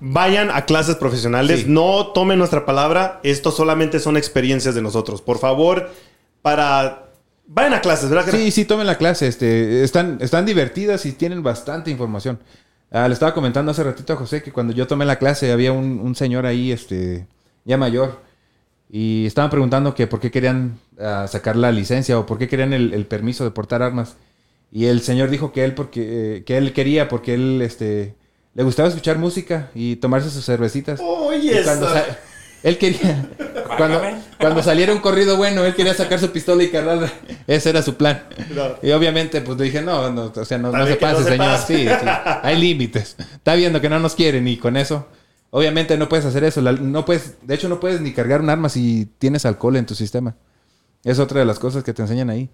[0.00, 1.66] Vayan a clases profesionales, Sí.
[1.68, 5.20] no tomen nuestra palabra, esto solamente son experiencias de nosotros.
[5.22, 5.90] Por favor,
[6.42, 7.06] para
[7.52, 8.30] Vayan a clases, ¿verdad?
[8.30, 9.26] Sí, sí, tomen la clase.
[9.26, 12.38] Este, están, están divertidas y tienen bastante información.
[12.90, 15.72] Ah, le estaba comentando hace ratito a José que cuando yo tomé la clase había
[15.72, 17.26] un, un señor ahí, este,
[17.64, 18.20] ya mayor,
[18.90, 22.72] y estaban preguntando que por qué querían ah, sacar la licencia o por qué querían
[22.72, 24.16] el, el permiso de portar armas.
[24.72, 28.14] Y el señor dijo que él porque eh, que él quería porque él este
[28.54, 31.00] le gustaba escuchar música y tomarse sus cervecitas.
[31.00, 31.62] Oye,
[32.62, 33.28] él quería
[33.76, 34.02] cuando,
[34.38, 37.10] cuando saliera un corrido bueno, él quería sacar su pistola y cargarla.
[37.46, 38.24] Ese era su plan.
[38.82, 41.46] Y obviamente, pues le dije, no, no, o sea, no, se pase, se señor.
[41.46, 41.76] pase.
[41.76, 42.06] Sí, sí.
[42.42, 43.16] Hay límites.
[43.18, 45.06] Está viendo que no nos quieren y con eso.
[45.50, 46.60] Obviamente no puedes hacer eso.
[46.60, 49.86] La- no puedes, de hecho, no puedes ni cargar un arma si tienes alcohol en
[49.86, 50.36] tu sistema.
[51.02, 52.50] Es otra de las cosas que te enseñan ahí.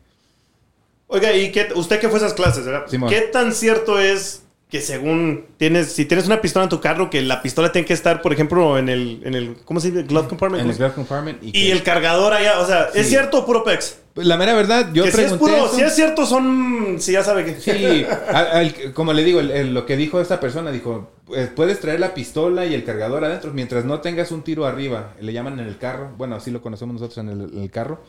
[1.09, 2.85] Oiga, ¿y qué, usted que fue a esas clases, ¿verdad?
[2.89, 3.11] Simón.
[3.11, 7.23] ¿Qué tan cierto es que según tienes, si tienes una pistola en tu carro, que
[7.23, 10.03] la pistola tiene que estar, por ejemplo, en el, en el ¿cómo se dice?
[10.03, 10.65] Glove compartment.
[10.65, 11.43] En el ¿cómo glove compartment.
[11.45, 13.11] Y, Y el cargador allá, o sea, ¿es Sí.
[13.11, 13.99] cierto o puro pex?
[14.17, 15.75] La mera verdad, yo que si es puro, eso.
[15.77, 17.61] si es cierto son, si ya sabe que...
[17.61, 21.49] Sí, al- al- como le digo, el- el- lo que dijo esta persona, dijo, pues,
[21.51, 25.15] puedes traer la pistola y el cargador adentro mientras no tengas un tiro arriba.
[25.21, 28.03] Le llaman en el carro, bueno, así lo conocemos nosotros en el, en el carro.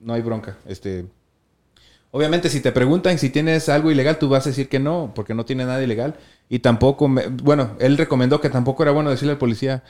[0.00, 0.58] No hay bronca.
[0.66, 1.06] Este,
[2.16, 5.34] obviamente, si te preguntan si tienes algo ilegal, tú vas a decir que no, porque
[5.34, 6.16] no tiene nada ilegal.
[6.48, 9.82] Y tampoco, me- bueno, él recomendó que tampoco era bueno decirle al policía,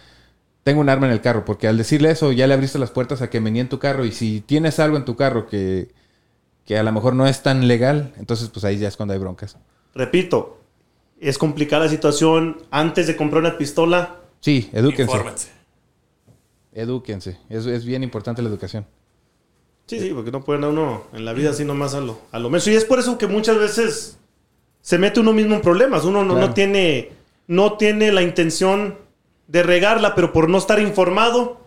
[0.64, 3.22] tengo un arma en el carro, porque al decirle eso ya le abriste las puertas
[3.22, 4.04] a que venía en tu carro.
[4.04, 5.88] Y si tienes algo en tu carro que,
[6.66, 9.20] que a lo mejor no es tan legal, entonces pues ahí ya es cuando hay
[9.20, 9.58] broncas.
[9.94, 10.58] Repito,
[11.20, 14.20] es complicada la situación antes de comprar una pistola.
[14.40, 15.02] Sí, edúquense.
[15.12, 15.48] Infórmense.
[16.72, 17.38] Edúquense.
[17.48, 18.86] Es, es bien importante la educación.
[19.86, 22.38] Sí, sí, porque no puede andar uno en la vida así nomás a lo, a
[22.38, 22.66] lo menos.
[22.68, 24.18] Y es por eso que muchas veces
[24.80, 26.04] se mete uno mismo en problemas.
[26.04, 26.48] Uno no, Claro.
[26.48, 27.10] no tiene,
[27.46, 28.96] no tiene la intención
[29.46, 31.60] de regarla, pero por no estar informado,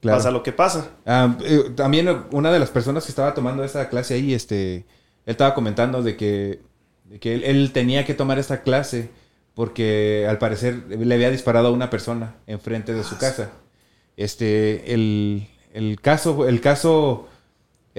[0.00, 0.18] Claro.
[0.18, 0.90] pasa lo que pasa.
[1.06, 4.84] Ah, eh, también una de las personas que estaba tomando esa clase ahí, este, él
[5.26, 6.60] estaba comentando de que,
[7.06, 9.10] de que él, él tenía que tomar esta clase
[9.54, 13.50] porque al parecer le había disparado a una persona enfrente de su casa.
[14.16, 17.26] Este, el, el caso, el caso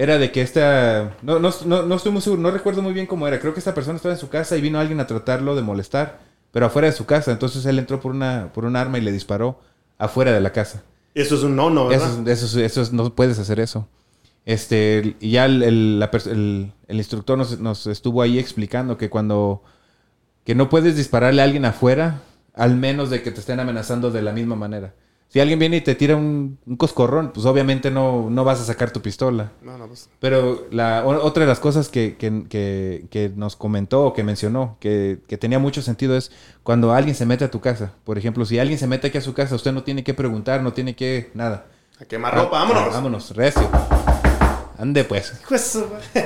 [0.00, 3.06] era de que esta, no, no, no, no estoy muy seguro, no recuerdo muy bien
[3.06, 3.40] cómo era.
[3.40, 6.20] Creo que esta persona estaba en su casa y vino alguien a tratarlo de molestar,
[6.52, 7.32] pero afuera de su casa.
[7.32, 9.58] Entonces él entró por una, por un arma y le disparó
[9.98, 10.82] afuera de la casa.
[11.14, 12.06] Eso es un no, no, ¿verdad?
[12.08, 13.88] Eso, es- eso, es- eso es- no puedes hacer eso.
[14.46, 18.96] Este, y ya el, el- la pers- el- el instructor nos, nos estuvo ahí explicando
[18.96, 19.62] que cuando
[20.44, 22.22] que no puedes dispararle a alguien afuera,
[22.54, 24.94] al menos de que te estén amenazando de la misma manera.
[25.30, 28.64] Si alguien viene y te tira un, un coscorrón, pues obviamente no, no vas a
[28.64, 29.52] sacar tu pistola.
[29.62, 30.08] No, no, pues.
[30.20, 34.78] Pero la, otra de las cosas que, que- que- que nos comentó o que mencionó,
[34.80, 37.92] que, que tenía mucho sentido, es cuando alguien se mete a tu casa.
[38.04, 40.62] Por ejemplo, si alguien se mete aquí a su casa, usted no tiene que preguntar,
[40.62, 41.66] no tiene que nada.
[42.00, 42.84] A quemar ropa, vámonos.
[42.86, 43.68] Ah, vámonos, recio.
[44.78, 45.34] Ande pues.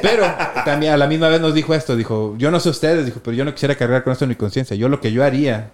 [0.03, 0.25] Pero
[0.65, 3.35] también a la misma vez nos dijo esto, dijo, yo no sé ustedes, dijo, pero
[3.37, 4.77] yo no quisiera cargar con esto en mi conciencia.
[4.77, 5.71] Yo lo que yo haría,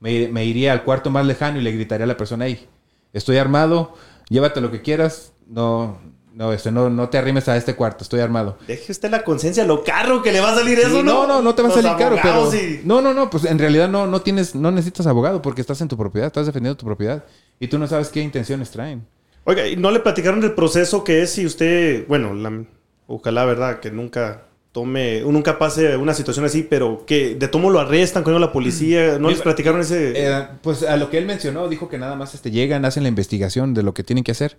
[0.00, 2.66] me, me iría al cuarto más lejano y le gritaría a la persona ahí,
[3.12, 3.94] estoy armado,
[4.28, 5.98] llévate lo que quieras, no,
[6.34, 8.58] no, este, no, no te arrimes a este cuarto, estoy armado.
[8.68, 11.26] Deje usted la conciencia, lo caro que le va a salir Sí, eso, no, ¿no?
[11.26, 12.54] no, no te va a salir caro, pero...
[12.54, 15.80] y- No, no, no, pues en realidad no, no tienes, no necesitas abogado porque estás
[15.80, 17.24] en tu propiedad, estás defendiendo tu propiedad
[17.58, 19.04] y tú no sabes qué intenciones traen.
[19.44, 22.64] Oiga, ¿y no le platicaron del proceso que es si usted, bueno, la-
[23.08, 23.80] ojalá, ¿verdad?
[23.80, 24.42] Que nunca
[24.80, 29.18] tome, nunca pase una situación así, pero que de tomo lo arrestan, con la policía,
[29.18, 30.12] ¿no les platicaron ese...?
[30.14, 33.08] Eh, pues a lo que él mencionó, dijo que nada más este, llegan, hacen la
[33.08, 34.56] investigación de lo que tienen que hacer.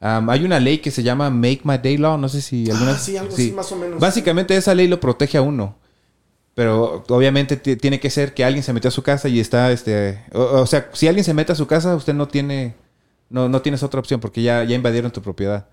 [0.00, 2.98] Hay una ley que se llama Make My Day Law, no sé si alguna Ah,
[2.98, 4.00] sí, algo así más o menos.
[4.00, 5.76] Básicamente esa ley lo protege a uno.
[6.54, 9.70] Pero obviamente ti- tiene que ser que alguien se metió a su casa y está,
[9.70, 10.18] este...
[10.32, 12.74] O, o sea, si alguien se mete a su casa, usted no tiene...
[13.30, 15.66] No, no tienes otra opción porque ya, ya invadieron tu propiedad.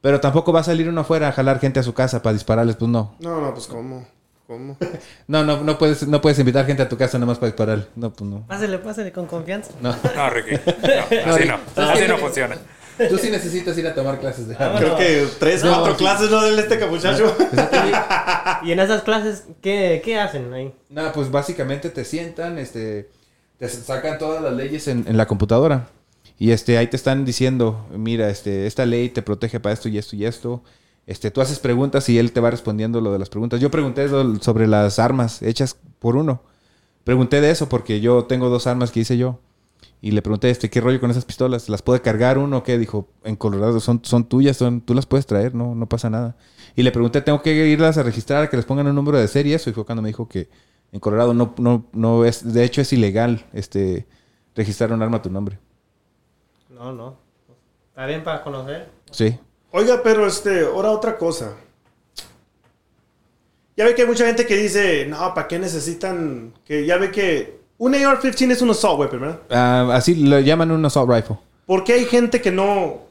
[0.00, 2.76] Pero tampoco va a salir uno afuera a jalar gente a su casa para dispararles,
[2.76, 3.14] pues no.
[3.20, 4.06] No, no, pues ¿cómo?
[4.46, 4.76] ¿Cómo?
[5.28, 7.86] No, no, no puedes, no puedes invitar gente a tu casa nomás para disparar.
[7.94, 8.46] No, pues no.
[8.46, 9.72] Pásale, pásale con confianza.
[9.80, 9.94] No.
[10.16, 10.56] No, Ricky.
[11.26, 11.58] No, así no.
[11.76, 12.56] Así no funciona.
[13.08, 15.98] Tú sí necesitas ir a tomar clases de Creo que tres, No, cuatro sí.
[16.04, 17.34] clases no del este capuchacho.
[18.62, 20.74] Y en esas clases, ¿qué, qué hacen ahí?
[20.90, 23.08] Nada, pues básicamente te sientan, este,
[23.58, 25.86] te sacan todas las leyes en, en la computadora.
[26.40, 29.98] Y este, ahí te están diciendo, mira, este, esta ley te protege para esto y
[29.98, 30.62] esto y esto.
[31.06, 33.60] Este, tú haces preguntas y él te va respondiendo lo de las preguntas.
[33.60, 34.08] Yo pregunté
[34.40, 36.42] sobre las armas hechas por uno.
[37.04, 39.38] Pregunté de eso porque yo tengo dos armas que hice yo.
[40.00, 41.68] Y le pregunté, este, ¿qué rollo con esas pistolas?
[41.68, 42.78] ¿Las puede cargar uno o qué?
[42.78, 46.38] Dijo, en Colorado son, son tuyas, son, tú las puedes traer, no, no pasa nada.
[46.74, 49.56] Y le pregunté, ¿tengo que irlas a registrar, que les pongan un número de serie
[49.56, 49.68] eso?
[49.68, 50.48] Y fue cuando me dijo que
[50.90, 54.06] en Colorado no, no, no es, de hecho es ilegal, este,
[54.54, 55.58] registrar un arma a tu nombre.
[56.80, 57.18] No, no.
[57.90, 58.88] Está bien para conocer.
[59.10, 59.38] Sí.
[59.70, 61.52] Oiga, pero este, ahora otra cosa.
[63.76, 66.54] Ya ve que hay mucha gente que dice, no, ¿para qué necesitan?
[66.64, 69.40] Que ya ve que un AR-15 es un assault weapon, ¿verdad?
[69.50, 71.36] Ah, así lo llaman un assault rifle.
[71.66, 73.02] ¿Por qué hay gente que no.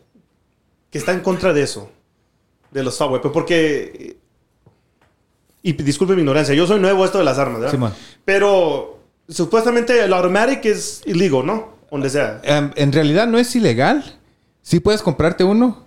[0.90, 1.92] que está en contra de eso?
[2.72, 3.34] De los assault weapons.
[3.34, 4.18] Porque.
[5.62, 7.72] Y disculpe mi ignorancia, yo soy nuevo a esto de las armas, ¿verdad?
[7.72, 7.94] Simón.
[8.26, 11.79] Pero supuestamente el automatic es illegal, ¿no?
[11.92, 12.40] Donde sea.
[12.44, 14.04] Em, en realidad no es ilegal.
[14.62, 15.86] Sí puedes comprarte uno.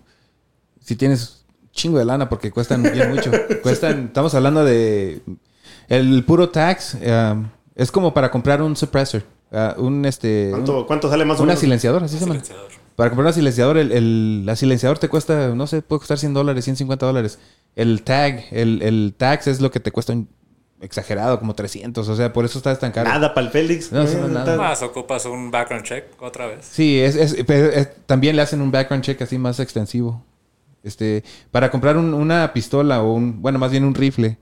[0.80, 3.30] Si tienes chingo de lana porque cuestan bien mucho.
[3.62, 5.22] cuestan, estamos hablando de...
[5.88, 9.22] El puro tax em, es como para comprar un suppressor.
[9.52, 10.48] ah, un este...
[10.50, 11.60] ¿Cuánto, un- cuánto sale más o una menos?
[11.60, 12.40] silenciador, así se llama.
[12.96, 16.34] Para comprar un silenciador, el, el la silenciador te cuesta, no sé, puede costar 100
[16.34, 17.38] dólares, 150 dólares.
[17.74, 20.28] El tag, el, el tax es lo que te cuesta un
[20.82, 22.06] exagerado, como 300.
[22.08, 23.08] O sea, por eso está tan caro.
[23.08, 23.90] Nada para el Félix.
[23.92, 24.56] No, sí, no, nada.
[24.56, 26.58] Más ocupas un background check otra vez.
[26.70, 30.22] Sí, es, es- pero es- también le hacen un background check así más extensivo.
[30.82, 34.36] Este, para comprar un- una pistola o un, bueno, más bien un rifle.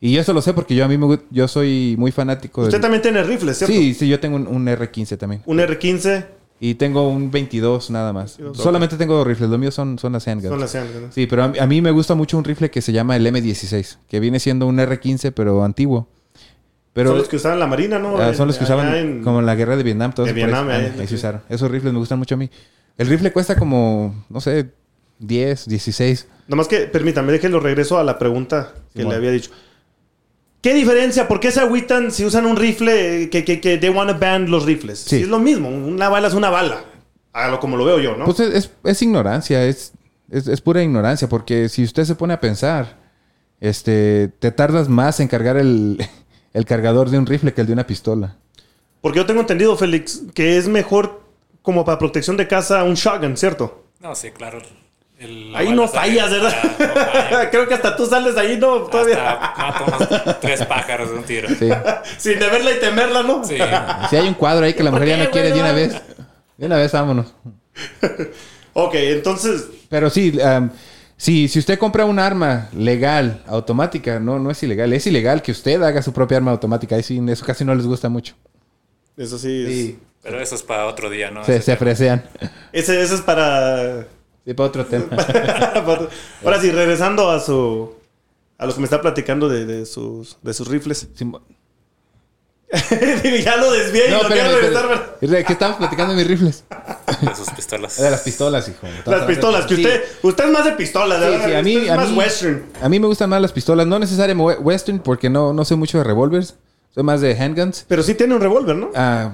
[0.00, 2.62] Y yo eso lo sé porque yo a mí me, yo soy muy fanático.
[2.62, 3.72] Usted del- también tiene rifles, ¿cierto?
[3.72, 5.42] Sí, sí, yo tengo un, un R15 también.
[5.46, 6.24] Un R15
[6.64, 8.38] Y tengo un 22 nada más.
[8.54, 9.50] Solamente tengo dos rifles.
[9.50, 10.48] Lo mío son, son las handguns.
[10.48, 11.12] son las handguns.
[11.12, 13.96] Sí, pero a, a mí me gusta mucho un rifle que se llama el M16,
[14.08, 16.06] que viene siendo un R15 pero antiguo.
[16.92, 18.16] Pero son los que usaban la marina, ¿no?
[18.16, 20.12] Ah, son los que usaban en- como en la guerra de Vietnam.
[20.14, 21.40] Todos De por ahí- Vietnam, ah, ahí, ahí se usaron.
[21.48, 22.48] Esos rifles me gustan mucho a mí.
[22.96, 24.70] El rifle cuesta como, no sé,
[25.18, 26.28] 10, 16.
[26.46, 29.50] Nomás que, permítame, déjenlo regreso a la pregunta que le había dicho.
[30.62, 31.28] ¿Qué diferencia?
[31.28, 34.64] ¿Por qué se agüitan si usan un rifle que, que, que they wanna ban los
[34.64, 35.00] rifles?
[35.00, 35.16] Sí.
[35.22, 35.68] Es lo mismo.
[35.68, 36.84] Una bala es una bala.
[37.32, 38.24] A lo como lo veo yo, ¿no?
[38.26, 39.92] Pues es, es- es ignorancia, es,
[40.30, 42.98] es, es pura ignorancia, porque si usted se pone a pensar,
[43.60, 45.98] este, te tardas más en cargar el,
[46.52, 48.36] el cargador de un rifle que el de una pistola.
[49.00, 51.22] Porque yo tengo entendido, Félix, que es mejor
[51.62, 53.86] como para protección de casa un shotgun, ¿cierto?
[54.00, 54.60] No, sí, claro.
[55.22, 56.52] El- Ahí no fallas, ¿verdad?
[56.62, 56.86] Ah, no
[57.30, 57.50] falla.
[57.50, 58.82] Creo que hasta tú sales ahí, ¿no?
[58.84, 59.32] Todavía.
[59.32, 61.48] Hasta mato unos tres pájaros de un tiro.
[61.50, 61.68] Sí.
[62.18, 63.44] Sin deberla y temerla, ¿no?
[63.44, 63.56] Sí.
[64.10, 65.94] Si hay un cuadro ahí que la mujer ya no quiere de una vez,
[66.56, 67.34] de una vez vámonos.
[68.74, 70.70] Ok, entonces, Pero sí, um,
[71.18, 74.90] si, si usted compra un arma legal, automática, no, no es ilegal.
[74.94, 76.96] Es ilegal que usted haga su propia arma automática.
[76.96, 78.34] Ahí sí, eso casi no les gusta mucho.
[79.16, 79.64] eso sí.
[79.66, 79.98] es- Sí.
[80.22, 81.44] Pero eso es para otro día, ¿no?
[81.44, 82.22] Se, se fresean.
[82.72, 84.06] Ese, ese es para...
[84.44, 85.06] Sí, para otro tema.
[86.44, 87.94] Ahora sí, regresando a su...
[88.58, 91.08] A lo que me está platicando de, de sus, de sus rifles.
[91.14, 91.40] Sí, mo-
[93.44, 95.18] ya lo desvié y lo quiero regresar.
[95.20, 96.64] ¿Qué estamos platicando de mis rifles?
[97.22, 98.00] De sus pistolas.
[98.00, 98.86] De las pistolas, hijo.
[99.06, 99.82] Las pistolas, que Sí.
[99.84, 100.02] usted...
[100.22, 101.46] Usted es más de pistolas, Sí, ¿verdad?
[101.46, 102.64] sí, a mí, Usted es a más mí- western.
[102.82, 105.98] A mí me gustan más las pistolas, no necesariamente western, porque no, no sé mucho
[105.98, 106.54] de revólveres.
[106.94, 107.86] Soy más de handguns.
[107.88, 108.90] Pero sí tiene un revólver, ¿no?
[108.94, 109.32] Ah,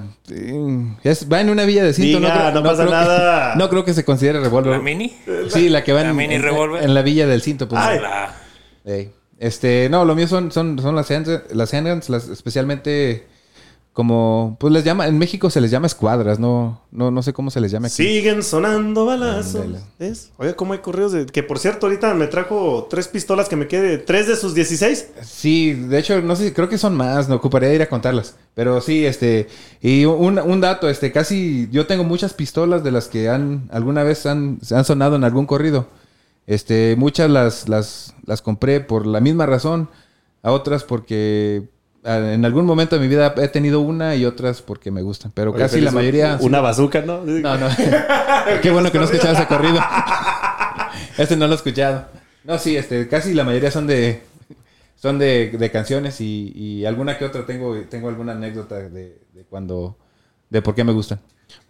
[1.03, 2.19] es- va en una villa de cinto.
[2.19, 3.55] Diga, no pasa creo que- nada.
[3.57, 4.77] no creo que se considere revólver.
[4.77, 5.17] ¿La mini?
[5.49, 6.83] Sí, la que va ¿La en, mini en- revólver?
[6.83, 7.67] en la villa del cinto.
[7.67, 7.99] Pues, Ay.
[7.99, 8.33] La-
[8.85, 9.11] Ey.
[9.39, 13.27] Este, no, lo mío son, son, son las, hand- las handguns, las, especialmente
[13.99, 17.51] como, pues les llama, en México se les llama escuadras, no, no, no sé cómo
[17.51, 17.97] se les llama aquí.
[17.97, 19.65] Siguen sonando balazos.
[19.99, 20.31] ¿Ves?
[20.37, 21.25] Oiga, ¿cómo hay correos de...?
[21.25, 23.97] Que por cierto, ahorita me trajo tres pistolas que me quede...
[23.97, 25.07] ¿Tres de sus 16?
[25.21, 28.37] Sí, de hecho, no sé, creo que son más, no ocuparía ir a contarlas.
[28.53, 29.49] Pero sí, este,
[29.81, 34.03] y un, un dato, este, casi, yo tengo muchas pistolas de las que han, alguna
[34.03, 35.87] vez han, se han sonado en algún corrido.
[36.47, 39.89] Este, muchas las, las, las compré por la misma razón,
[40.41, 41.67] a otras porque
[42.03, 45.31] en algún momento de mi vida he tenido una y otras porque me gustan.
[45.33, 46.37] Pero Oye, casi la mayoría...
[46.41, 47.23] Una bazooka, ¿no?
[47.25, 47.67] No, no.
[48.61, 49.79] Qué bueno que no escuchaba ese corrido.
[51.17, 52.07] Este no lo he escuchado.
[52.45, 54.21] No, sí, este, casi la mayoría son de
[54.95, 59.43] son de, de canciones y, y alguna que otra tengo tengo alguna anécdota de, de
[59.49, 59.97] cuando
[60.49, 61.19] de por qué me gustan.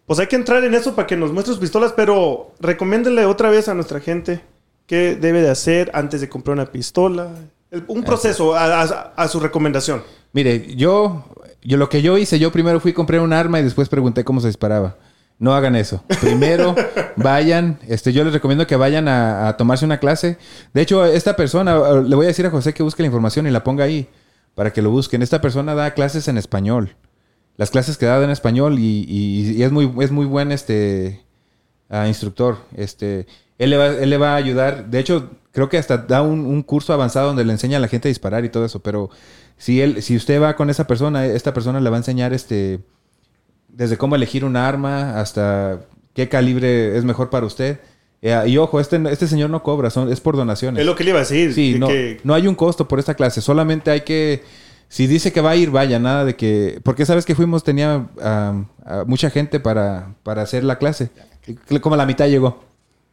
[0.05, 3.49] Pues hay que entrar en eso para que nos muestre sus pistolas, pero recomiéndele otra
[3.49, 4.41] vez a nuestra gente
[4.85, 7.29] qué debe de hacer antes de comprar una pistola.
[7.71, 10.03] El- un proceso a, a- a su recomendación.
[10.33, 11.25] Mire, yo
[11.61, 14.23] yo lo que yo hice, yo primero fui a comprar un arma y después pregunté
[14.23, 14.97] cómo se disparaba.
[15.39, 16.03] No hagan eso.
[16.21, 16.75] Primero
[17.15, 20.37] vayan, este, yo les recomiendo que vayan a, a tomarse una clase.
[20.73, 23.47] De hecho, esta persona, eh, le voy a decir a José que busque la información
[23.47, 24.07] y la ponga ahí
[24.55, 25.21] para que lo busquen.
[25.21, 26.95] Esta persona da clases en español.
[27.55, 31.25] Las clases que da en español y, y- y es muy, es muy buen este
[31.89, 32.57] ah, instructor.
[32.75, 33.25] Este,
[33.59, 34.87] él le, va, él le va a ayudar.
[34.89, 37.87] De hecho, creo que hasta da un, un curso avanzado donde le enseña a la
[37.87, 38.79] gente a disparar y todo eso.
[38.79, 39.09] Pero
[39.57, 42.79] si él, si usted va con esa persona, esta persona le va a enseñar este
[43.67, 45.81] desde cómo elegir un arma hasta
[46.13, 47.79] qué calibre es mejor para usted.
[48.21, 50.81] Eh, y ojo, este, este señor no cobra, son, es por donaciones.
[50.81, 51.53] Es lo que le iba a decir.
[51.53, 54.43] Sí, no, que- no hay un costo por esta clase, solamente hay que,
[54.89, 58.07] si dice que va a ir, vaya, nada de que, porque sabes que fuimos, tenía
[58.21, 58.65] a
[59.05, 61.11] mucha gente para, para hacer la clase,
[61.79, 62.63] como la mitad llegó.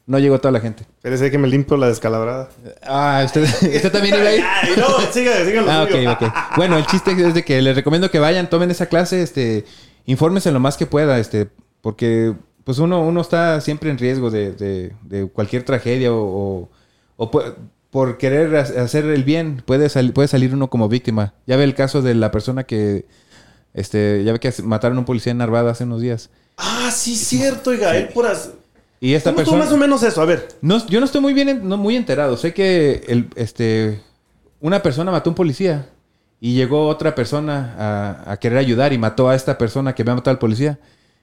[0.06, 0.84] No llegó toda la gente.
[0.98, 2.48] Espérese que me limpio la descalabrada.
[2.84, 3.42] Ah, ¿usted,
[3.76, 4.40] ¿usted también iba ahí?
[4.76, 5.32] No, siga
[5.62, 6.56] lo Ah, ok, ok.
[6.56, 9.64] Bueno, el chiste es de que les recomiendo que vayan, tomen esa clase, este,
[10.04, 11.48] infórmense lo más que pueda, este,
[11.80, 16.70] porque pues uno, uno está siempre en riesgo de, de- de cualquier tragedia o, o-
[17.16, 17.30] o
[17.90, 21.34] por querer ha- hacer el bien, puede, sal- puede salir uno como víctima.
[21.46, 23.06] Ya ve el caso de la persona que,
[23.74, 26.30] este, ya ve que mataron a un policía en Narvada hace unos días.
[26.56, 28.50] Ah, sí, cierto, oiga, él por as-
[29.00, 29.64] Y esta ¿Cómo persona...
[29.64, 30.22] más o menos eso?
[30.22, 30.48] A ver.
[30.62, 32.36] No, yo no estoy muy bien, en- no, muy enterado.
[32.36, 34.00] Sé que el, este,
[34.60, 35.88] una persona mató a un policía
[36.40, 40.14] y llegó otra persona a, a querer ayudar y mató a esta persona que había
[40.14, 40.78] matado al policía.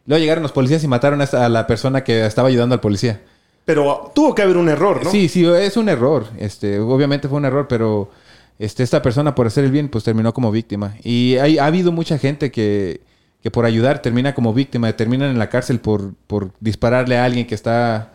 [0.05, 2.81] Luego llegaron los policías y mataron a, esta- a la persona que estaba ayudando al
[2.81, 3.21] policía.
[3.65, 5.09] Pero tuvo que haber un error, ¿no?
[5.09, 6.27] Sí, sí, es un error.
[6.37, 8.11] Este, obviamente fue un error, pero
[8.59, 10.95] este, esta persona por hacer el bien, pues terminó como víctima.
[11.03, 12.99] Y hay, ha habido mucha gente que,
[13.43, 17.45] que por ayudar termina como víctima, terminan en la cárcel por, por dispararle a alguien
[17.45, 18.13] que está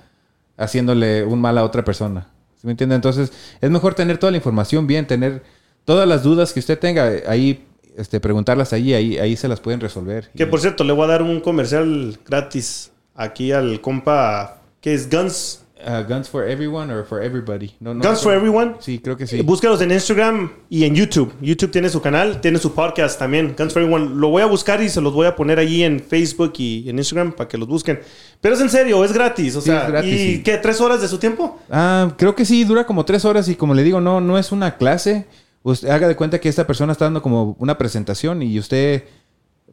[0.57, 2.29] haciéndole un mal a otra persona.
[2.57, 2.95] ¿Sí me entiende?
[2.95, 5.43] Entonces, es mejor tener toda la información bien, tener
[5.85, 7.66] todas las dudas que usted tenga ahí,
[7.97, 10.31] este, preguntarlas ahí, ahí, ahí se las pueden resolver.
[10.35, 15.11] Que por cierto, le voy a dar un comercial gratis aquí al compa que es
[15.11, 15.62] Guns.
[15.81, 17.70] Uh, guns for everyone or for everybody.
[17.79, 18.74] No, no, Guns for Everyone.
[18.81, 19.41] Sí, creo que sí.
[19.43, 21.33] Búscalos en Instagram y en YouTube.
[21.41, 24.16] YouTube tiene su canal, tiene su podcast también, Guns for Everyone.
[24.16, 26.99] Lo voy a buscar y se los voy a poner allí en Facebook y en
[26.99, 28.01] Instagram para que los busquen.
[28.41, 29.55] Pero es en serio, es gratis.
[29.55, 30.43] O Sí, sea, es gratis, ¿y sí.
[30.43, 30.57] qué?
[30.59, 31.61] ¿Tres horas de su tiempo?
[31.70, 34.51] Ah, creo que sí, dura como tres horas y como le digo, no, no es
[34.51, 35.26] una clase.
[35.62, 39.05] Usted haga de cuenta que esta persona está dando como una presentación y usted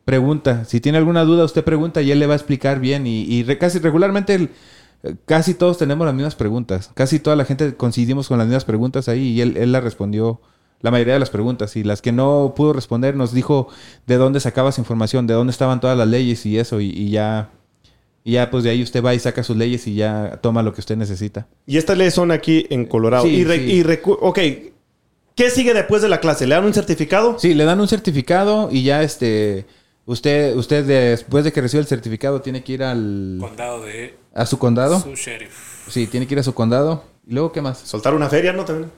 [0.04, 0.66] pregunta.
[0.66, 3.08] Si tiene alguna duda, usted pregunta y él le va a explicar bien.
[3.08, 4.50] Y, y casi regularmente el- eh,
[5.26, 6.92] casi todos tenemos las mismas preguntas.
[6.94, 10.42] Casi toda la gente coincidimos con las mismas preguntas ahí y él, él la respondió
[10.82, 11.76] la mayoría de las preguntas.
[11.76, 13.68] Y las que no pudo responder nos dijo
[14.08, 16.82] de dónde sacaba esa información, de dónde estaban todas las leyes y eso.
[16.82, 17.50] Y, y ya,
[18.24, 20.74] y ya pues de ahí usted va y saca sus leyes y ya toma lo
[20.74, 21.48] que usted necesita.
[21.66, 23.24] Y estas leyes son aquí en Colorado.
[23.26, 23.72] Sí, y re- sí.
[23.72, 24.40] y recu- ok,
[25.36, 26.48] ¿qué sigue después de la clase?
[26.48, 27.38] ¿Le dan un certificado?
[27.40, 29.66] Sí, le dan un certificado y ya este
[30.08, 34.46] usted usted después de que reciba el certificado tiene que ir al Condado de a
[34.46, 35.00] su condado.
[35.00, 35.88] su sheriff.
[35.90, 37.04] Sí, tiene que ir a su condado.
[37.28, 37.80] Y luego qué más?
[37.80, 38.64] Soltar una feria, ¿no?
[38.66, 38.92] También.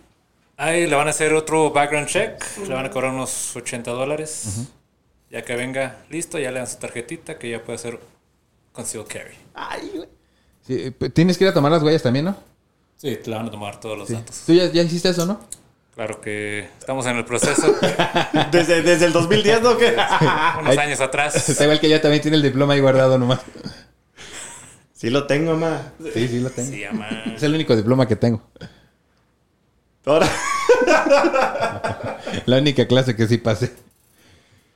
[0.57, 2.43] Ahí le van a hacer otro background check.
[2.67, 4.67] Le van a cobrar unos 80 dólares.
[5.29, 7.99] Ya que venga listo, ya le dan su tarjetita que ya puede hacer
[8.73, 9.35] concealed carry.
[10.65, 12.35] Sí, p- tienes que ir a tomar las huellas también, ¿no?
[12.97, 14.43] Sí, te le van a tomar todos los datos.
[14.45, 15.39] Tú ya, ya hiciste eso, ¿no?
[15.95, 17.75] Claro que estamos en el proceso.
[18.51, 19.71] Desde, desde el 2010, ¿no?
[20.61, 21.49] Unos años atrás.
[21.49, 23.39] Está igual que yo también tiene el diploma ahí guardado nomás.
[24.97, 25.93] Sí lo tengo, ma.
[26.11, 26.69] Sí, sí lo tengo.
[26.71, 27.07] Se llama.
[27.35, 28.41] Es el único diploma que tengo.
[30.05, 30.27] Ahora.
[32.47, 33.73] La única clase que sí pasé.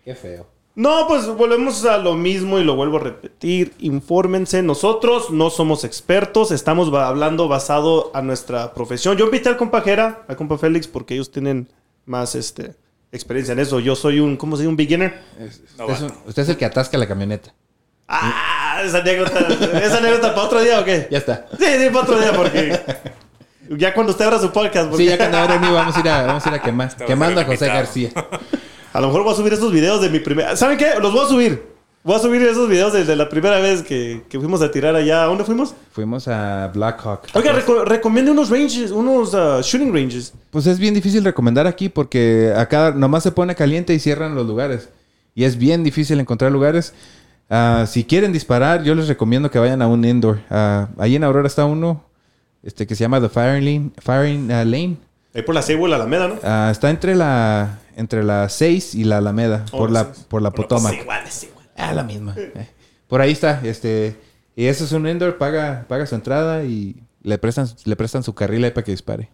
[0.05, 0.45] Qué feo.
[0.75, 3.73] No, pues volvemos a lo mismo y lo vuelvo a repetir.
[3.79, 4.61] Infórmense.
[4.61, 6.51] Nosotros no somos expertos.
[6.51, 9.17] Estamos hablando basado a nuestra profesión.
[9.17, 11.67] Yo invité al compa Jera, al compa Félix, porque ellos tienen
[12.05, 12.75] más este,
[13.11, 13.79] experiencia en eso.
[13.79, 14.69] Yo soy un, ¿cómo se dice?
[14.69, 15.19] Un beginner.
[15.39, 17.53] Usted es, un- usted es el que atasca la camioneta.
[18.07, 19.39] Ah, esa anécdota.
[19.83, 21.07] ¿Esa anécdota para otro día o qué?
[21.11, 21.45] Ya está.
[21.57, 22.79] Sí, sí, para otro día, porque.
[23.77, 24.89] Ya cuando usted abra su podcast.
[24.89, 26.95] porque- Sí, ya cuando ahora ni vamos a ir a, vamos a, ir a quemar.
[27.05, 27.67] Quemando a José.
[27.67, 28.09] García.
[28.93, 30.55] A lo mejor voy a subir esos videos de mi primera.
[30.57, 30.91] ¿Saben qué?
[31.01, 31.71] Los voy a subir.
[32.03, 35.23] Voy a subir esos videos desde la primera vez que, que fuimos a tirar allá.
[35.23, 35.73] ¿A dónde fuimos?
[35.93, 37.27] Fuimos a Blackhawk.
[37.35, 40.33] Oiga, reco- recomiende unos ranges, unos uh, shooting ranges.
[40.49, 44.47] Pues es bien difícil recomendar aquí porque acá nomás se pone caliente y cierran los
[44.47, 44.89] lugares.
[45.35, 46.93] Y es bien difícil encontrar lugares.
[47.53, 50.39] Ah, si quieren disparar, yo les recomiendo que vayan a un indoor.
[50.49, 52.01] Ah, ahí en Aurora está uno
[52.63, 53.91] este, que se llama The Firing Lane.
[53.99, 54.95] Firing, ah, Lane.
[55.33, 56.69] Ahí por la Cebo y la Alameda, ¿no?
[56.71, 59.65] Está entre la entre la 6 y la Alameda.
[59.73, 60.93] Oh, por, la por la Potomac.
[60.93, 61.65] Es igual, es igual.
[61.75, 62.33] Ah, la misma.
[62.37, 62.69] Eh,
[63.07, 63.59] Por ahí está.
[63.63, 64.15] Este,
[64.55, 65.37] y eso es un indoor.
[65.37, 69.29] Paga, paga su entrada y le prestan, le prestan su carril ahí para que dispare.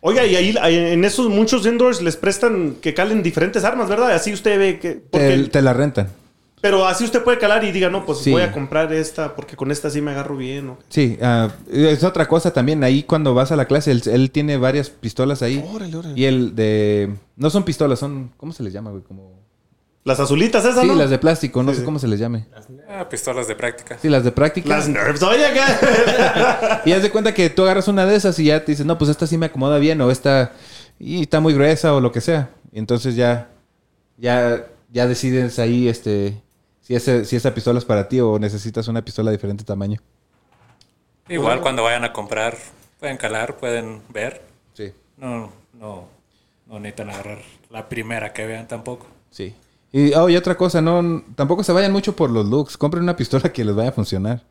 [0.00, 4.10] Oiga, y ahí ahí en esos muchos indoors les prestan que calen diferentes armas, ¿verdad?
[4.12, 4.92] Así usted ve que.
[5.10, 6.08] porque- Te, te la rentan.
[6.60, 8.30] Pero así usted puede calar y diga, no, pues Sí.
[8.30, 10.66] voy a comprar esta porque con esta sí me agarro bien.
[10.66, 10.78] ¿no?
[10.88, 12.82] Sí, ah, es otra cosa también.
[12.84, 15.64] Ahí cuando vas a la clase, él, él tiene varias pistolas ahí.
[15.72, 16.18] Órale, órale.
[16.18, 17.14] Y el de...
[17.36, 18.32] No son pistolas, son...
[18.36, 19.02] ¿Cómo se les llama, güey?
[19.02, 19.38] Como...
[20.04, 20.94] Las azulitas esas, Sí, ¿no?
[20.94, 21.84] las de plástico, no Sí, sé sí.
[21.84, 22.46] cómo se les llame.
[22.88, 23.98] Ah, pistolas de práctica.
[24.00, 24.68] Sí, las de práctica.
[24.70, 25.22] Las nerfs.
[25.22, 26.82] Oye, acá.
[26.86, 28.96] Y haz de cuenta que tú agarras una de esas y ya te dices, no,
[28.96, 30.52] pues esta sí me acomoda bien o esta...
[30.98, 32.50] Y está muy gruesa o lo que sea.
[32.72, 33.50] Y entonces ya...
[34.16, 36.40] Ya, ya decides ahí, este...
[36.88, 40.00] Si, ese, si esa pistola es para ti o necesitas una pistola de diferente tamaño.
[41.28, 42.56] Igual cuando vayan a comprar,
[42.98, 44.40] pueden calar, pueden ver.
[44.72, 44.94] Sí.
[45.18, 46.08] No, no,
[46.66, 49.06] no necesitan agarrar la primera que vean tampoco.
[49.30, 49.54] Sí.
[49.92, 52.78] Y, oh, y otra cosa, no, tampoco se vayan mucho por los looks.
[52.78, 54.42] Compren una pistola que les vaya a funcionar.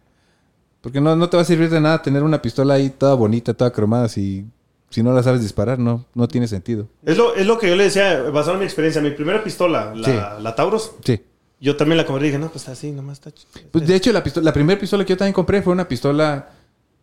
[0.82, 3.56] Porque no, no te va a servir de nada tener una pistola ahí toda bonita,
[3.56, 4.46] toda cromada, si,
[4.92, 6.88] si no la sabes disparar, no, no tiene sentido.
[7.04, 9.02] Es lo, es lo que yo le decía, basado en mi experiencia.
[9.02, 10.06] Mi primera pistola, la,
[10.38, 10.44] Sí.
[10.44, 11.20] la Taurus, Sí.
[11.60, 13.32] Yo también la compré y dije, no, pues así, nomás está
[13.72, 16.50] Pues de hecho, la, pistola, la primera pistola que yo también compré fue una pistola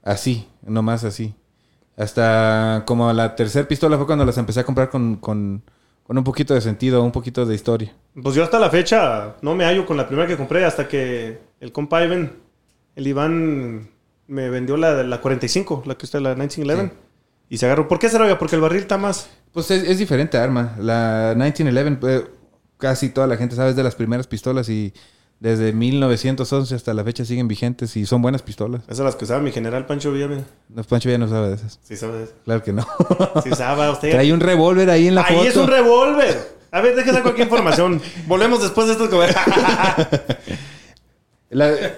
[0.03, 1.35] así, nomás así.
[1.97, 5.63] Hasta como la tercera pistola fue cuando las empecé a comprar con, con,
[6.05, 7.95] con un poquito de sentido, un poquito de historia.
[8.21, 11.39] Pues yo hasta la fecha no me hallo con la primera que compré hasta que
[11.61, 12.33] el compa Ivan,
[12.97, 13.91] el Iván,
[14.27, 16.95] me vendió la, la 45, la que usted, la 1911.
[17.49, 17.89] Y se agarró.
[17.89, 18.39] ¿Por qué se oiga?
[18.39, 19.29] Porque el barril está más.
[19.53, 20.75] Pues es, es diferente arma.
[20.79, 22.31] La 1911, eh,
[22.79, 24.93] casi toda la gente sabe, es de las primeras pistolas y
[25.41, 28.83] desde 1911 hasta la fecha siguen vigentes y son buenas pistolas.
[28.85, 30.29] Esas son las que usaba mi general Pancho Villa.
[30.29, 30.45] mira.
[30.69, 31.79] No, Pancho ya no sabe de esas.
[31.83, 32.33] Sí, sabe de eso.
[32.45, 32.87] Claro que no.
[33.43, 34.11] Sí, usaba usted.
[34.11, 35.49] Trae un revólver ahí en la Ahí foto.
[35.49, 36.55] es un revólver.
[36.71, 38.01] A ver, déjese cualquier información.
[38.27, 39.09] Volvemos después de esto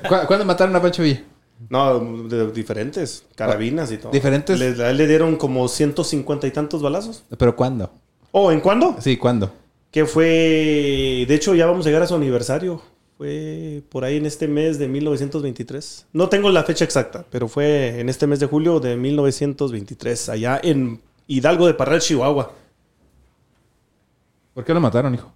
[0.08, 1.22] ¿cu- ¿Cuándo mataron a Pancho Villa?
[1.70, 1.98] No,
[2.28, 3.24] de diferentes.
[3.34, 4.12] Carabinas y todo.
[4.12, 4.58] ¿Diferentes?
[4.58, 7.24] Le, a él le dieron como 150 y tantos balazos.
[7.38, 7.90] ¿Pero cuándo?
[8.32, 8.96] ¿Oh, en cuándo?
[9.00, 9.52] Sí, ¿cuándo?
[9.96, 11.24] Que fue.
[11.26, 12.82] De hecho, ya vamos a llegar a su aniversario.
[13.16, 16.08] Fue por ahí en este mes de 1923.
[16.12, 20.60] No tengo la fecha exacta, pero fue en este mes de julio de 1923, allá
[20.62, 22.52] en Hidalgo de Parral, Chihuahua.
[24.52, 25.32] ¿Por qué lo mataron, hijo?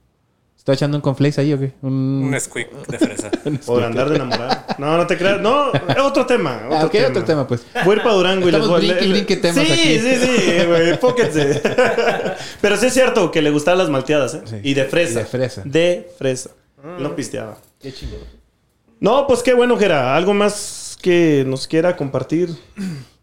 [0.61, 1.73] ¿Está echando un conflace ahí o qué?
[1.81, 2.23] Un...
[2.23, 3.31] Un squeak de fresa.
[3.67, 4.63] Por andar de enamorado.
[4.77, 5.41] No, no te creas.
[5.41, 6.65] No, es otro tema.
[6.67, 7.65] Otro Ah, ok, otro tema, pues.
[7.83, 9.73] Voy a ir para Durango y les Estamos voy a brinque y brinque temas sí,
[9.73, 9.99] aquí.
[9.99, 11.63] Sí, sí, güey, enfóquense.
[12.61, 14.43] Pero sí es cierto que le gustaban las malteadas, ¿eh?
[14.45, 14.57] Sí.
[14.63, 15.21] Y de fresa.
[15.21, 15.63] Y de fresa.
[15.65, 16.51] De fresa.
[16.99, 17.57] No pisteaba.
[17.81, 18.21] Qué chingón.
[19.01, 20.15] No, pues qué bueno, Jera.
[20.15, 22.51] ¿Algo más que nos quiera compartir?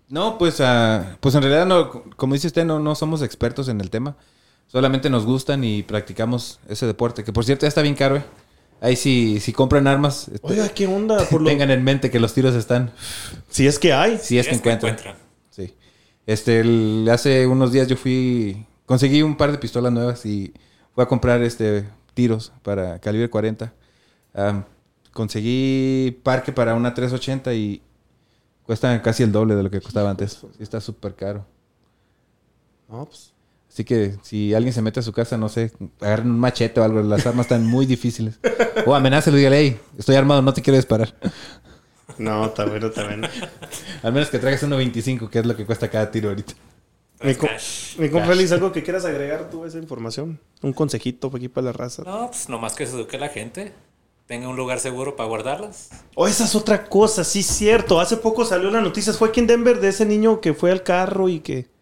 [0.09, 3.79] No, pues, ah, pues en realidad, no, como dice usted, no, no somos expertos en
[3.79, 4.17] el tema.
[4.67, 7.23] Solamente nos gustan y practicamos ese deporte.
[7.23, 8.23] Que por cierto ya está bien caro, ¿eh?
[8.79, 11.25] Ahí si, si compran armas, este, Oiga, ¿qué onda?
[11.29, 11.49] Por lo...
[11.49, 12.91] tengan en mente que los tiros están...
[13.49, 14.17] Si es que hay.
[14.19, 14.91] Si es Si que es que encuentran.
[14.93, 15.15] encuentran.
[15.49, 15.73] Sí.
[16.27, 18.67] Este, el- hace unos días yo fui...
[18.85, 20.53] Conseguí un par de pistolas nuevas y
[20.93, 23.73] fui a comprar este tiros para calibre 40.
[24.33, 24.63] Am,
[25.11, 27.81] conseguí parque para una 380 y
[28.63, 30.33] cuesta casi el doble de lo que costaba antes.
[30.33, 31.45] Sí, está súper caro.
[32.87, 33.33] No, pues.
[33.77, 35.71] Así que si alguien se mete a su casa, no sé,
[36.01, 36.99] agarren un machete o algo.
[37.03, 38.39] Las armas están muy difíciles.
[38.87, 41.13] O amenácelo y dígale, hey, estoy armado, no te quiero disparar.
[42.17, 42.89] No, está bueno.
[44.01, 46.53] Al menos que traigas 1.25, que es lo que cuesta cada tiro ahorita.
[47.21, 47.99] Mi, co- Cash.
[47.99, 48.07] mi
[48.51, 50.39] ¿algo que quieras agregar tú a esa información?
[50.63, 52.01] Un consejito aquí para la raza.
[52.03, 53.73] No, pues nomás que se eduque la gente.
[54.25, 55.89] Tenga un lugar seguro para guardarlas.
[56.15, 57.99] Oh, esa es otra cosa, sí, cierto.
[57.99, 60.81] Hace poco salió la noticia, fue aquí en Denver de ese niño que fue al
[60.81, 61.76] carro y que.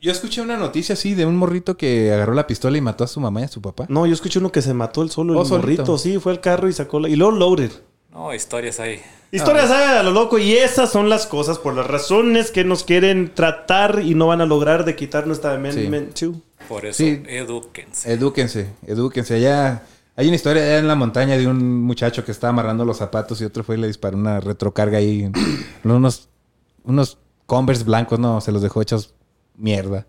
[0.00, 3.06] Yo escuché una noticia así de un morrito que agarró la pistola y mató a
[3.06, 3.86] su mamá y a su papá.
[3.88, 5.82] No, yo escuché uno que se mató el solo, el Oh, solito.
[5.82, 5.98] morrito.
[5.98, 7.08] Sí, fue al carro y sacó la.
[7.08, 7.70] Y luego loaded.
[8.12, 9.00] No, historias hay.
[9.32, 12.84] Historias hay a lo loco y esas son las cosas por las razones que nos
[12.84, 16.36] quieren tratar y no van a lograr de quitar nuestra Amendment 2.
[16.68, 17.22] Por eso, Sí.
[17.26, 18.12] edúquense.
[18.12, 19.34] Edúquense, edúquense.
[19.34, 19.82] Allá
[20.14, 23.40] hay una historia allá en la montaña de un muchacho que estaba amarrando los zapatos
[23.40, 25.30] y otro fue y le disparó una retrocarga ahí.
[25.84, 26.28] unos,
[26.84, 29.12] unos Converse blancos, no, se los dejó hechos
[29.56, 30.06] mierda.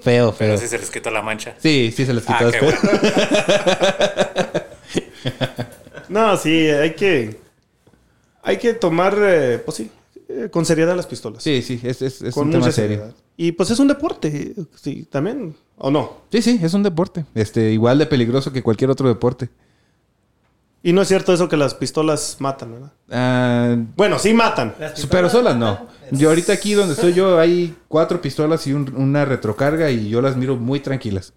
[0.00, 0.48] Feo, feo.
[0.48, 1.54] Pero si se les quitó la mancha.
[1.58, 2.74] Sí, sí se les quitó Ah, qué después.
[6.08, 7.38] No, sí, hay que.
[8.42, 9.90] Hay que tomar, eh, pues sí,
[10.28, 11.42] eh, con seriedad las pistolas.
[11.42, 12.96] Sí, sí, es, es, es con un tema mucha serio.
[12.96, 13.14] seriedad.
[13.36, 15.54] Y pues es un deporte, sí, también.
[15.78, 16.22] ¿O no?
[16.32, 17.24] Sí, sí, es un deporte.
[17.34, 19.50] Este, igual de peligroso que cualquier otro deporte.
[20.82, 22.92] Y no es cierto eso que las pistolas matan, ¿verdad?
[23.10, 24.74] Ah, Bueno, sí matan.
[25.10, 25.86] pero solas no.
[26.10, 30.22] Yo ahorita aquí donde estoy yo hay cuatro pistolas y un- una retrocarga y yo
[30.22, 31.34] las miro muy tranquilas.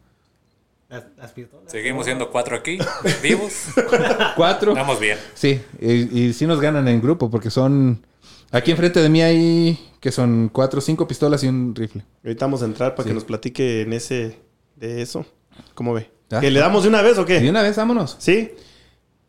[0.87, 1.69] Las, las pistolas.
[1.71, 2.77] Seguimos siendo cuatro aquí,
[3.21, 3.51] vivos.
[4.35, 4.75] Cuatro.
[4.75, 5.17] Vamos bien.
[5.33, 8.05] Sí, y, y sí nos ganan en grupo porque son...
[8.51, 12.03] Aquí enfrente de mí hay que son cuatro o cinco pistolas y un rifle.
[12.23, 13.09] Ahorita vamos a entrar para Sí.
[13.09, 14.37] que nos platique en ese
[14.75, 15.25] de eso.
[15.73, 16.11] ¿Cómo ve?
[16.31, 16.39] Ah.
[16.39, 17.39] ¿Que le damos de una vez o qué?
[17.41, 18.15] de una vez, vámonos.
[18.19, 18.51] ¿Sí?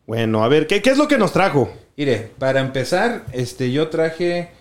[0.07, 1.71] Bueno, a ver, ¿qué, qué es lo que nos trajo?
[1.97, 4.51] Mire, para empezar, este, yo traje...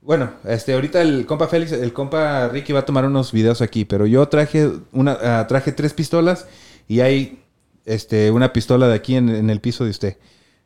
[0.00, 3.84] Bueno, este, ahorita el compa Félix, el compa Ricky va a tomar unos videos aquí,
[3.84, 6.48] pero yo traje una, ah, traje tres pistolas
[6.88, 7.40] y hay,
[7.84, 10.16] este, una pistola de aquí en, en el piso de usted.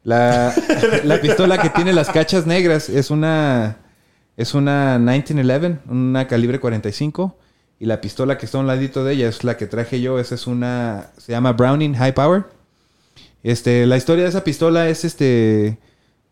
[0.06, 0.54] La,
[1.04, 3.78] la pistola que tiene las cachas negras es una,
[4.36, 7.36] es una 1911, una calibre 45.
[7.78, 10.18] Y la pistola que está a un ladito de ella es la que traje yo.
[10.18, 12.44] Esa es una, se llama Browning High Power.
[13.48, 15.78] Este, la historia de esa pistola es este.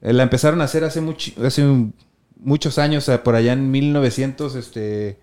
[0.03, 1.95] eh, La empezaron a hacer hace, much- hace un-
[2.37, 5.19] muchos años, por allá en 1900, este.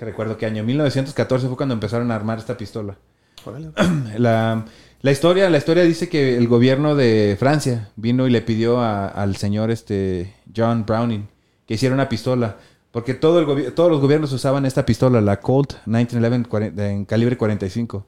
[0.00, 2.98] recuerdo qué año, 1914 fue cuando empezaron a armar esta pistola.
[4.18, 4.64] La,
[5.00, 9.06] la historia, la historia dice que el gobierno de Francia vino y le pidió a-
[9.08, 11.26] al señor este John Browning
[11.66, 12.56] que hiciera una pistola.
[12.90, 17.36] Porque todo el todos los gobiernos usaban esta pistola, la Colt 1911 cuaren- en calibre
[17.38, 18.06] 45.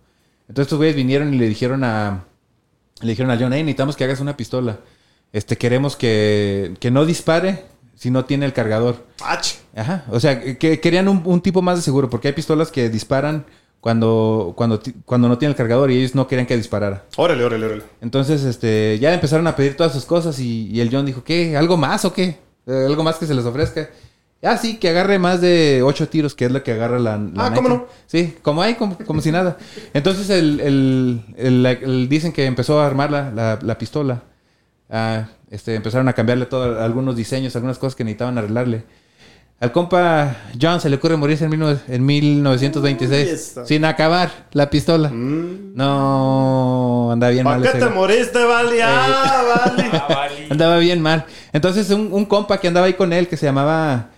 [0.49, 2.25] Entonces estos güeyes vinieron y le dijeron a
[3.01, 4.81] le dijeron a John, hey, necesitamos que hagas una pistola.
[5.33, 9.05] Este, queremos que, que no dispare si no tiene el cargador.
[9.75, 10.05] Ajá.
[10.11, 13.45] O sea, que querían un, un tipo más de seguro, porque hay pistolas que disparan
[13.81, 17.05] cuando, cuando, cuando no tiene el cargador y ellos no querían que disparara.
[17.17, 17.83] Órale, órale, órale.
[18.01, 21.57] Entonces, este, ya empezaron a pedir todas sus cosas y, y el John dijo, ¿qué?
[21.57, 22.39] ¿Algo más o qué?
[22.67, 23.89] Eh, ¿Algo más que se les ofrezca?
[24.43, 27.16] Ah, sí, que agarre más de ocho tiros, que es lo que agarra la...
[27.16, 27.76] la Ah, ¿cómo 19.
[27.78, 27.87] no?
[28.07, 29.57] Sí, como hay, como, como si nada.
[29.95, 34.22] Entonces, el, el- el- el- dicen que empezó a armar la, la- la pistola.
[34.91, 38.84] Ah, este, empezaron a cambiarle todo, algunos diseños, algunas cosas que necesitaban arreglarle.
[39.59, 43.64] Al compa John se le ocurre morirse en, mil en 1926 Uy, esta.
[43.64, 45.09] sin acabar la pistola.
[45.11, 47.62] No, andaba bien ¿Para mal.
[47.70, 48.82] qué ese te moriste, vale?
[48.82, 49.91] Ah, vale.
[50.51, 51.24] Andaba bien mal.
[51.53, 54.11] Entonces, un, un compa que andaba ahí con él que se llamaba.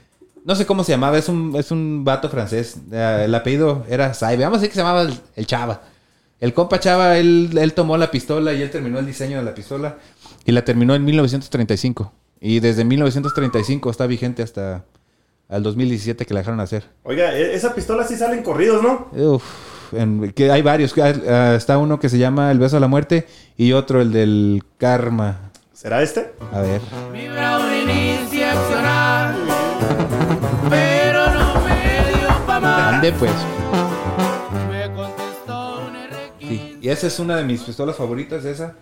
[0.48, 2.78] No sé cómo se llamaba, es un, es un vato francés.
[2.90, 4.44] Eh, el apellido era Saibe.
[4.44, 5.82] Vamos a decir que se llamaba el, el Chava.
[6.40, 9.54] El compa Chava, él, él tomó la pistola y él terminó el diseño de la
[9.54, 9.98] pistola.
[10.46, 12.10] Y la terminó en 1935.
[12.40, 14.86] Y desde 1935 está vigente hasta
[15.50, 16.84] al 2017 que la dejaron hacer.
[17.02, 19.08] Oiga, e- esa pistola sí sale en corridos, ¿no?
[19.12, 19.44] Uf,
[19.92, 20.94] en- que hay varios.
[20.96, 23.26] Ah, está uno que se llama El beso a la muerte
[23.58, 25.50] y otro el del karma.
[25.74, 26.32] ¿Será este?
[26.54, 26.80] A ver.
[27.12, 27.58] Vibra
[32.98, 33.30] Ande pues.
[34.68, 36.48] Me contestó un R15.
[36.48, 38.74] Sí, y esa es una de mis pistolas favoritas, esa.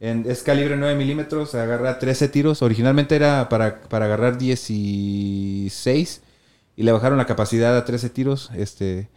[0.00, 2.60] En- es calibre 9 milímetros, agarra 13 tiros.
[2.60, 6.20] Originalmente era para, para agarrar 16
[6.76, 8.50] y le bajaron la capacidad a 13 tiros.
[8.54, 9.08] Este,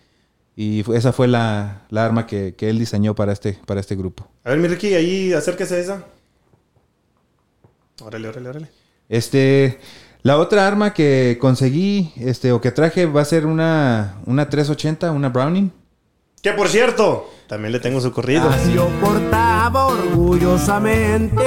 [0.55, 4.29] y esa fue la, la arma que, que él diseñó para este, para este grupo.
[4.45, 6.03] A ver, mi Ricky, ahí acérquese a esa.
[8.01, 8.67] Órale, órale, órale.
[9.09, 9.79] Este,
[10.23, 15.11] la otra arma que conseguí, este, o que traje va a ser una, una 380,
[15.11, 15.71] una Browning.
[16.41, 18.49] Que por cierto, también le tengo su corrido.
[18.49, 21.43] Así yo portaba orgullosamente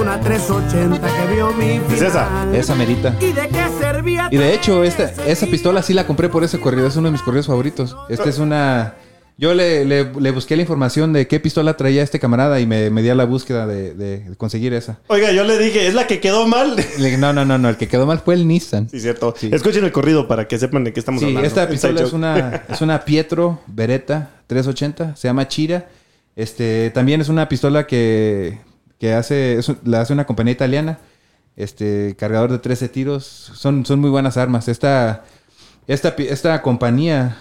[0.00, 1.92] una 380 que vio mi final.
[1.92, 2.28] ¿Es esa?
[2.52, 3.16] Esa merita.
[3.20, 4.28] ¿Y de qué servía?
[4.30, 6.86] Y de hecho, esta, esa pistola sí la compré por ese corrido.
[6.86, 7.96] Es uno de mis corridos favoritos.
[8.08, 8.94] Esta es una...
[9.40, 12.90] Yo le, le- le busqué la información de qué pistola traía este camarada y me,
[12.90, 14.98] me di a la búsqueda de, de conseguir esa.
[15.06, 16.76] Oiga, yo le dije, ¿es la que quedó mal?
[16.98, 17.70] Le no, no, no, no.
[17.70, 18.90] El que quedó mal fue el Nissan.
[18.90, 19.34] Sí, cierto.
[19.40, 21.48] Escuchen el corrido para que sepan de qué estamos Sí, hablando.
[21.48, 25.16] esta pistola es una, es una Pietro Beretta 380.
[25.16, 25.88] Se llama Chira.
[26.36, 28.58] Este, también es una pistola que,
[28.98, 30.98] que hace, es la hace una compañía italiana.
[31.56, 33.24] Este, cargador de 13 tiros.
[33.54, 34.68] Son, son muy buenas armas.
[34.68, 35.24] Esta,
[35.86, 37.38] esta, esta compañía,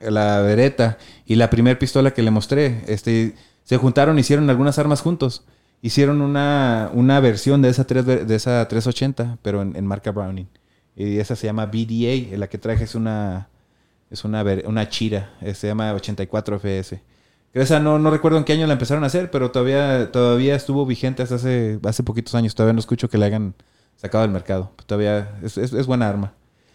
[0.00, 5.00] la Beretta, y la primer pistola que le mostré, este, se juntaron, hicieron algunas armas
[5.00, 5.44] juntos.
[5.84, 10.46] Hicieron una, una versión de esa, 3, de esa 380, pero en, marca Browning.
[10.94, 12.36] Y esa se llama BDA.
[12.38, 13.48] La que traje es una,
[14.10, 15.30] es una, una Chira.
[15.40, 17.00] eh, Se llama 84 FS.
[17.52, 20.86] Esa no, no recuerdo en qué año la empezaron a hacer, pero todavía, todavía estuvo
[20.86, 22.54] vigente hasta hace, hace poquitos años.
[22.54, 23.54] Todavía no escucho que la hayan
[23.96, 24.72] sacado del mercado.
[24.86, 26.32] Todavía es, es- es buena arma.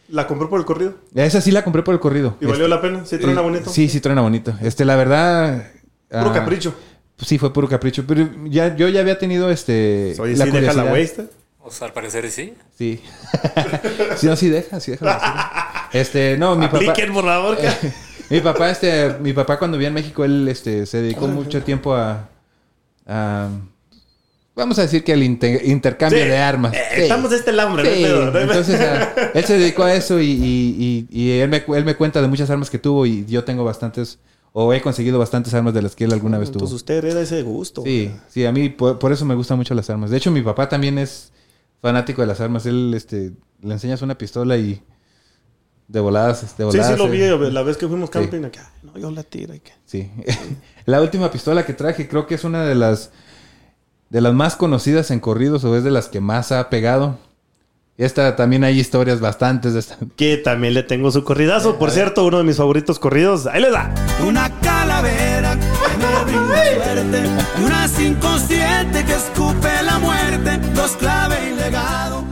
[0.10, 0.95] ¿La compró por el corrido?
[1.16, 2.38] Esa sí la compré por el corrido.
[2.39, 3.05] ¿Y valió Este, la pena?
[3.05, 3.70] ¿Sí truena eh, bonito?
[3.70, 4.55] Sí, sí truena bonito.
[4.62, 5.72] Este, la verdad...
[6.10, 6.74] Puro ah, capricho.
[7.18, 8.05] Sí, fue puro capricho.
[8.08, 10.16] Pero ya, yo ya había tenido este...
[10.20, 11.28] Oye, sí, deja la waste.
[11.60, 12.53] O sea, al parecer sí.
[12.78, 13.01] Sí.
[14.16, 15.03] sí, no, sí deja, sí deja.
[15.05, 15.89] la.
[15.91, 16.93] Este, no, mi papá...
[16.95, 17.58] Favor.
[17.58, 17.70] que-
[18.30, 21.93] mi papá, este, mi papá cuando vivía en México, él, este, se dedicó mucho tiempo
[21.93, 22.30] a,
[23.05, 23.49] a-
[24.58, 26.74] vamos a decir que inte- intercambio Sí, de armas.
[26.74, 27.01] eh, Sí.
[27.03, 31.08] Estamos de este hambre, Sí, no entonces ah, él se dedicó a eso y, y-
[31.10, 33.64] y- y él, me, él me cuenta de muchas armas que tuvo y yo tengo
[33.64, 34.20] bastantes,
[34.51, 36.60] o he conseguido bastantes armas de las que él alguna vez tuvo.
[36.66, 37.84] Entonces usted hereda ese gusto.
[37.86, 40.10] Sí, sí, a mí por, por eso me gustan mucho las armas.
[40.10, 41.32] De hecho, mi papá también es
[41.82, 42.66] fanático de las armas.
[42.66, 44.82] Él, este, le enseñas una pistola y
[45.88, 46.91] de voladas, de Sí, voladas.
[46.91, 48.14] sí, lo eh, vi la vez que fuimos Sí.
[48.20, 48.43] camping.
[48.45, 48.72] acá.
[48.84, 49.53] No, yo la tiro.
[49.53, 50.10] y que- Sí.
[50.86, 53.12] la última pistola que traje creo que es una de las
[54.10, 57.18] de las más conocidas en corridos o es de las que más ha pegado.
[57.97, 59.97] Esta también hay historias bastantes de esta.
[60.16, 61.78] Que también le tengo su corridazo.
[61.78, 63.47] Por cierto, uno de mis favoritos corridos.
[63.47, 63.93] Ahí les da.
[64.26, 67.24] Una calavera que me brinda suerte
[67.60, 70.58] y una 5-7 que escupe la muerte.
[70.76, 72.27] Dos clave y legado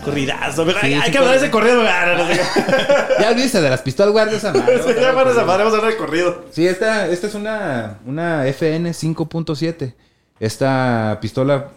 [0.00, 0.64] corridazo.
[0.64, 1.82] Sí, hay sí, que hablar de ese corrido.
[3.20, 4.80] Ya olvídate de las pistolas, guarda esa madre.
[4.86, 6.44] Sí, ya van a zampar, vamos a hablar de corrido.
[6.52, 9.94] Sí, esta, esta es una, una FN 5.7.
[10.40, 11.68] Esta pistola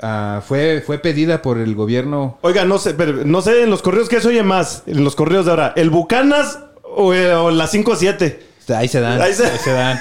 [0.00, 2.38] ah, fue, fue pedida por el gobierno.
[2.42, 4.84] Oiga, no sé, pero no sé en los corridos qué se oye más.
[4.86, 5.72] En los corridos de ahora.
[5.76, 8.38] ¿El Bucanas o, el- o la 5-7?
[8.76, 9.20] Ahí se dan.
[9.20, 10.00] Ahí Ahí se- se, dan.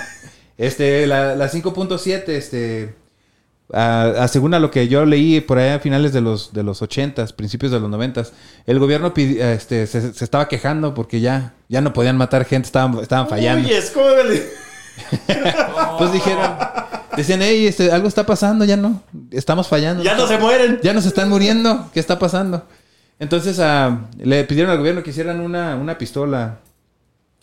[0.57, 2.93] Este, la, la 5.7, este.
[3.73, 6.63] A- a- según a lo que yo leí por ahí a finales de los, de
[6.63, 8.31] los 80s, principios de los 90s,
[8.65, 12.65] el gobierno pidi- este, se, se estaba quejando porque ya, ya no podían matar gente,
[12.67, 13.67] estaban, estaban fallando.
[13.67, 14.43] Uy, es como el-
[15.97, 16.51] Pues dijeron,
[17.15, 19.01] decían, hey, este, algo está pasando, ya no,
[19.31, 20.03] estamos fallando.
[20.03, 20.79] Ya no se mueren.
[20.83, 22.65] Ya nos están muriendo, ¿qué está pasando?
[23.19, 26.59] Entonces ah, le pidieron al gobierno que hicieran una, una pistola,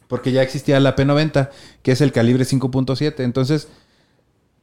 [0.09, 1.51] porque ya existía la P90,
[1.83, 3.15] que es el calibre 5.7.
[3.25, 3.69] Entonces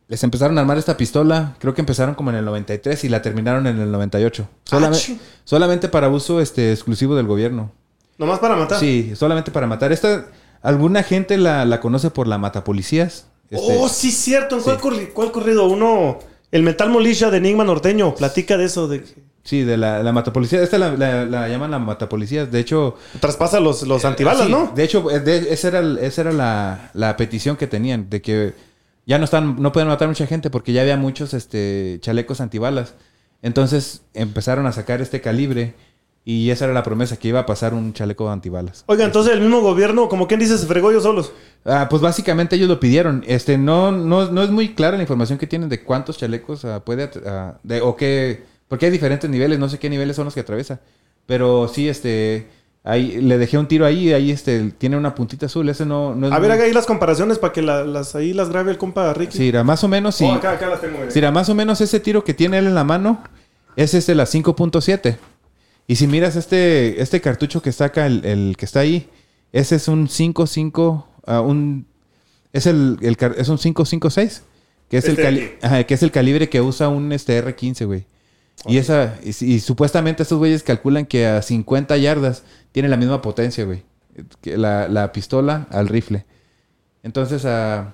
[0.08, 3.22] les empezaron a armar esta pistola, creo que empezaron como en el 93 y la
[3.22, 4.47] terminaron en el 98.
[4.70, 5.20] Solame- chi.
[5.43, 7.72] solamente para uso este, exclusivo del gobierno.
[8.18, 8.80] Nomás para matar.
[8.80, 9.91] Sí, solamente para matar.
[9.91, 10.28] Esta,
[10.62, 13.26] alguna gente la, la conoce por la matapolicías.
[13.49, 14.58] Este, Oh, sí, cierto.
[14.58, 15.66] ¿En cuál, corri- cuál corrido?
[15.68, 16.20] Uno.
[16.51, 18.14] El Metal Molisha de Enigma Norteño.
[18.16, 18.88] Platica de eso.
[18.88, 19.04] De...
[19.43, 20.62] Sí, de la, la matapolicía.
[20.62, 22.45] Esta la, la- la llaman la matapolicía.
[22.45, 22.95] De hecho...
[23.20, 24.72] Traspasa los, los antibalas, sí, ¿no?
[24.76, 28.10] De hecho, eh, de- esa era, el- esa era la, la petición que tenían.
[28.10, 28.54] De que
[29.06, 32.95] ya no están, no pueden matar mucha gente porque ya había muchos este, chalecos antibalas.
[33.41, 35.76] Entonces empezaron a sacar este calibre.
[36.26, 38.86] Y esa era la promesa, que iba a pasar un chaleco antibalas.
[38.88, 41.34] Oiga, entonces el mismo gobierno, como quien dice, se fregó ellos solos.
[41.66, 43.26] Ah, pues básicamente ellos lo pidieron.
[43.28, 46.80] Este, no, no, no es muy clara la información que tienen de cuántos chalecos ah,
[46.86, 50.34] puede ah, de, o qué, porque hay diferentes niveles, no sé qué niveles son los
[50.34, 50.80] que atraviesa.
[51.26, 52.47] Pero sí, este,
[52.84, 56.28] ahí le dejé un tiro ahí, ahí este, tiene una puntita azul, ese no, no
[56.28, 58.72] es A ver, muy- haga ahí las comparaciones para que la- las, ahí las grabe
[58.72, 59.38] el compa Ricky.
[59.38, 60.26] Sí, era más o menos, sí.
[60.26, 60.98] Oh, acá, acá las tengo.
[61.00, 61.12] mire.
[61.12, 63.24] Sí, era más o menos ese tiro que tiene él en la mano,
[63.76, 65.18] es este la 5.7.
[65.88, 69.10] Y si miras este, este cartucho que está acá, el, el que está ahí,
[69.52, 71.86] ese es un 5.5, ah, un,
[72.54, 72.98] es el,
[73.38, 74.42] es un 5.56,
[74.90, 77.86] que es el Este cali- ajá, que es el calibre que usa un este R15,
[77.86, 78.06] güey.
[78.66, 83.22] Y esa, y, y supuestamente estos güeyes calculan que a 50 yardas tiene la misma
[83.22, 83.84] potencia, güey.
[84.41, 86.26] Que la, la pistola al rifle.
[87.04, 87.93] Entonces, ah,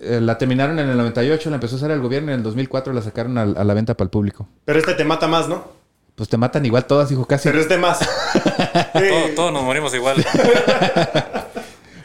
[0.00, 2.44] eh, la terminaron en el 98, la empezó a usar el gobierno y en el
[2.44, 4.48] 2004 la sacaron a, la venta para el público.
[4.64, 5.64] Pero este te mata más, ¿no?
[6.14, 7.48] Pues te matan igual todas, hijo, casi.
[7.48, 7.98] Pero este más.
[8.92, 10.24] Todo- todos nos morimos igual.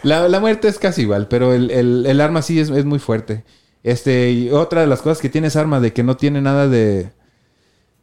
[0.04, 3.00] La, la muerte es casi igual, pero el, el- el arma sí es, es muy
[3.00, 3.44] fuerte.
[3.84, 6.68] Este, y otra de las cosas que tiene esa arma de que no tiene nada
[6.68, 7.12] de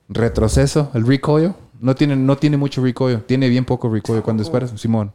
[0.09, 4.73] retroceso, el recoil, no tiene, no tiene mucho recoil, tiene bien poco recoil cuando disparas,
[4.77, 5.13] Simón.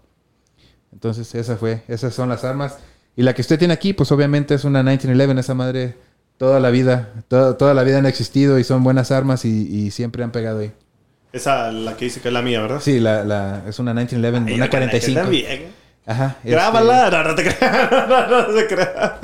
[0.92, 2.78] Entonces, esa fue, esas son las armas.
[3.16, 5.96] Y la que usted tiene aquí, pues obviamente es una 1911, esa madre
[6.38, 9.92] toda la vida, toda, toda la vida han existido y son buenas armas y, y
[9.92, 10.72] siempre han pegado ahí.
[11.32, 12.80] Esa, la que dice que es la mía, ¿verdad?
[12.82, 15.22] Sí, la, la, es una 1911, Ay, una la 45.
[15.22, 15.64] también.
[16.06, 16.38] Ajá.
[16.40, 17.10] este- Grábala.
[17.12, 17.92] No, no te creas.
[18.10, 19.20] No, no, no se crea.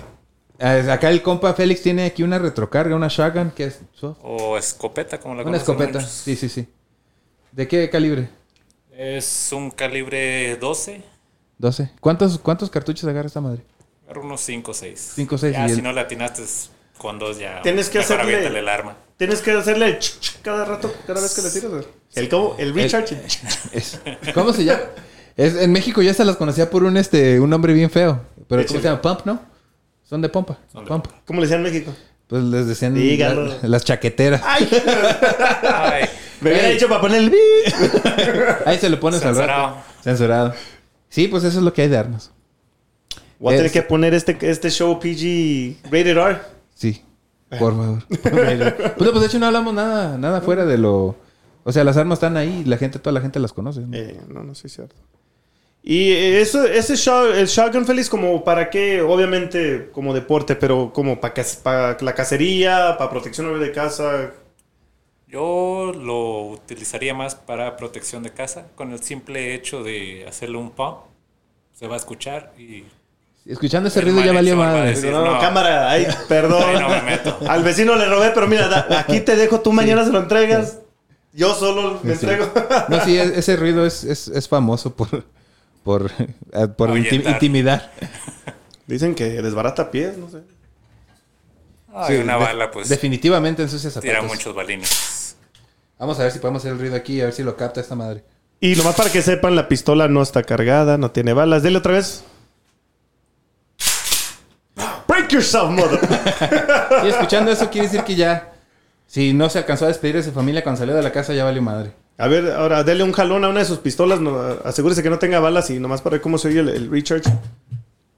[0.59, 4.17] Ah, Acá el compa Félix tiene aquí una retrocarga, una shotgun, que es soft.
[4.23, 5.99] O escopeta, como la una escopeta.
[5.99, 6.11] muchos.
[6.11, 6.67] Sí, sí, sí.
[7.51, 8.29] ¿De qué calibre?
[8.97, 11.01] Es un calibre 12.
[11.57, 11.91] 12.
[11.99, 13.61] ¿Cuántos, cuántos cartuchos agarra esta madre?
[14.05, 15.11] Agarra unos 5 o 6.
[15.15, 16.43] Cinco o seis, Ya, y si el- no le atinaste
[16.97, 17.61] con dos ya.
[17.61, 18.97] Tienes que mejor hacerle- el arma.
[19.17, 21.85] Tienes que hacerle el ch, ch cada rato, cada vez que le tiras.
[22.13, 23.17] El cómo, el recharge.
[23.73, 23.99] Es-
[24.33, 24.81] ¿Cómo se llama?
[25.37, 28.21] Es, en México ya se las conocía por un este un nombre bien feo.
[28.47, 29.01] Pero ¿cómo se llama?
[29.01, 29.39] Pump, ¿no?
[30.05, 30.57] Son de pompa.
[30.87, 31.07] Pump.
[31.25, 31.93] ¿Cómo le decían en México?
[32.27, 34.41] Pues les decían la- las chaqueteras.
[34.43, 34.67] Ay.
[35.63, 36.05] Ay,
[36.41, 37.33] Me hubiera dicho para poner el.
[38.65, 39.67] Ahí se lo pones al Censurado.
[39.75, 39.81] rato.
[40.03, 40.53] Censurado.
[41.09, 42.31] Sí, pues eso es lo que hay de armas.
[43.39, 46.39] Voy a tener que poner este, este show PG rated R.
[46.73, 47.03] Sí.
[47.59, 48.03] Por favor.
[48.07, 48.21] pues,
[48.97, 51.15] pues de hecho no hablamos nada, nada fuera de lo.
[51.63, 53.81] O sea, las armas están ahí, la gente, toda la gente las conoce.
[53.81, 53.95] ¿no?
[53.97, 54.95] Eh, no, no sí es cierto.
[55.87, 61.21] Y eso, ese shot- el shotgun feliz como para qué, obviamente como deporte, pero como
[61.21, 64.31] para, para la cacería, para protección de casa.
[65.27, 68.65] Yo lo utilizaría más para protección de casa.
[68.75, 70.97] Con el simple hecho de hacerle un pump,
[71.73, 72.83] se va a escuchar y.
[73.45, 74.95] Escuchando ese ruido ya valió madre.
[75.11, 76.63] no, no, cámara, ay, perdón.
[76.63, 77.37] Ahí no me meto.
[77.47, 80.79] Al vecino le robé, pero mira, da- aquí te dejo, tú mañana se lo entregas.
[81.31, 82.25] Yo solo me Sí.
[82.25, 82.51] entrego.
[82.89, 85.23] No, sí, e- ese ruido es, es, es famoso por,
[85.85, 86.11] por,
[86.75, 87.33] por inti- Ahuyentar.
[87.33, 87.91] intimidar.
[88.87, 90.39] Dicen que desbarata pies, no sé.
[91.93, 92.89] Ay, Sí, una de- bala, pues.
[92.89, 94.09] Definitivamente ensucia zapatos.
[94.09, 95.37] Tira muchos balines.
[95.97, 97.95] Vamos a ver si podemos hacer el ruido aquí, a ver si lo capta esta
[97.95, 98.25] madre.
[98.59, 101.63] Y nomás para que sepan, la pistola no está cargada, no tiene balas.
[101.63, 102.23] Dele otra vez.
[105.07, 105.99] Break yourself, mother.
[107.05, 108.51] Y escuchando eso quiere decir que ya,
[109.07, 111.43] si no se alcanzó a despedir de su familia cuando salió de la casa, ya
[111.45, 111.91] valió madre.
[112.17, 114.21] A ver, ahora dele un jalón a una de sus pistolas.
[114.21, 116.89] no, asegúrese que no tenga balas y nomás para ver cómo se oye el, el
[116.89, 117.29] recharge.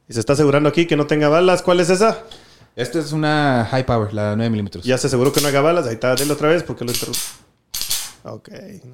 [0.08, 1.62] Y se está asegurando aquí que no tenga balas.
[1.62, 2.24] ¿Cuál es esa?
[2.76, 4.86] Esta es una high power, la 9 milímetros.
[4.86, 5.88] Ya se aseguró que no haga balas.
[5.88, 7.20] Ahí está, dele otra vez porque lo interrumpo.
[8.24, 8.50] Ok,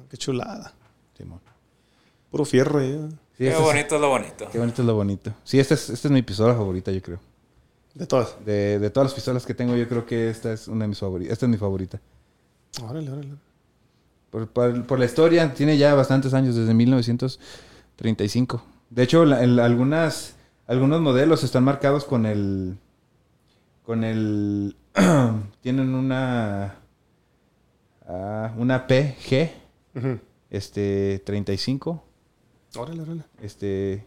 [0.08, 0.72] qué chulada.
[1.16, 1.40] Simón.
[2.30, 2.98] Puro fierro, eh.
[3.36, 4.48] Sí, Qué este es- bonito es lo bonito.
[4.50, 5.34] Qué bonito es lo bonito.
[5.44, 7.18] Sí, esta es, esta es mi pistola favorita, yo creo.
[7.94, 8.36] De todas.
[8.44, 10.98] De, de todas las pistolas que tengo, yo creo que esta es una de mis
[10.98, 11.32] favoritas.
[11.32, 12.00] Esta es mi favorita.
[12.82, 13.34] Órale, órale.
[14.34, 18.64] Por, por- por la historia, tiene ya bastantes años, desde 1935.
[18.90, 20.34] De hecho, la- el- algunas,
[20.66, 22.76] algunos modelos están marcados con el...
[23.84, 24.74] Con el...
[25.60, 26.80] tienen una...
[28.08, 29.52] ah, una PG.
[29.94, 30.18] Ujú.
[30.50, 32.02] Este, 35.
[32.76, 33.22] Órale, órale.
[33.40, 34.04] Este...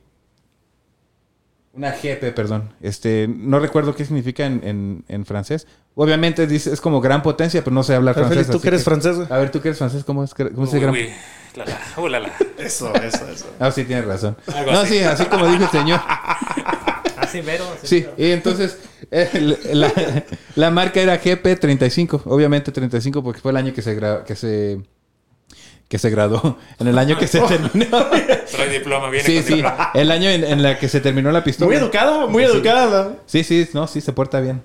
[1.78, 2.73] Una GP, perdón.
[2.82, 5.67] Este, no recuerdo qué significa en, en- en francés.
[5.95, 8.47] Obviamente dice, es como gran potencia, pero no sé hablar A ver, francés.
[8.47, 9.28] Félix, ¿tú que eres francés, güey?
[9.32, 11.09] A ver, tú que eres francés, ¿cómo es, cómo Uy, gran uy,
[11.55, 12.32] la, la, uh, la, la.
[12.57, 13.45] Eso, eso, eso.
[13.59, 14.36] Ah, sí, tienes razón.
[14.53, 14.97] Algo no, así.
[14.97, 15.99] sí, así como dijo el señor.
[17.17, 17.65] Así mero.
[17.75, 18.13] así Sí, mero.
[18.17, 18.78] y entonces
[19.11, 19.91] eh, la,
[20.55, 24.80] la marca era GP35, obviamente 35 porque fue el año que se gra- que se
[25.88, 27.88] que se graduó, en el año que se terminó.
[28.52, 29.92] Trae diploma, viene Sí, con sí, diploma.
[29.94, 31.68] el año en, en la que se terminó la pistola.
[31.70, 32.52] Muy educada, muy Sí.
[32.52, 33.04] educada.
[33.10, 33.16] ¿no?
[33.26, 34.62] Sí, sí, no, sí se porta bien.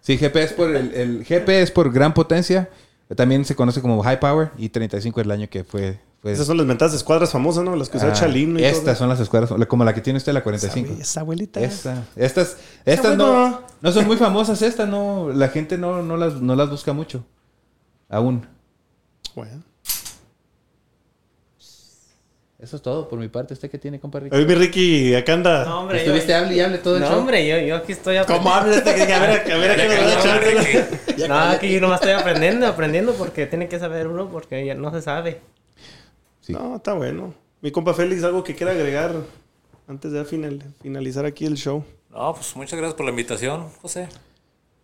[0.00, 2.68] Sí, GP es por el, el GP es por gran potencia,
[3.16, 6.46] también se conoce como high power y 35 es el año que fue fue Esas
[6.46, 7.74] son las mentadas de escuadras famosas, ¿no?
[7.74, 8.94] Las que usaba Ah, Chalino y Estas todo.
[8.94, 10.92] son las escuadras, como la que tiene usted, la 45.
[10.92, 11.58] Esa, esa abuelita.
[11.60, 16.34] Esa, estas, estas no, no son muy famosas, estas no, la gente no, no las,
[16.34, 17.24] no las busca mucho.
[18.08, 18.46] Aún.
[19.34, 19.62] Bueno.
[22.62, 23.54] Eso es todo por mi parte.
[23.54, 24.36] ¿Usted qué tiene, compa Ricky?
[24.36, 25.64] Oye, mi Ricky, acá anda.
[25.64, 25.98] No, hombre.
[25.98, 27.18] Estuviste yo- hable y hable todo el no, show.
[27.18, 30.14] hombre, yo, yo aquí estoy ¿Cómo que- que A ver, a ver, a qué nos
[30.14, 31.28] da chance.
[31.28, 34.92] No, aquí yo nomás estoy aprendiendo, aprendiendo porque tiene que saber uno porque ya no
[34.92, 35.40] se sabe.
[36.40, 36.52] Sí.
[36.52, 37.34] No, está bueno.
[37.60, 39.12] Mi compa Félix, algo que quiera agregar
[39.88, 41.84] antes de final- finalizar aquí el show.
[42.10, 44.02] No, pues muchas gracias por la invitación, José.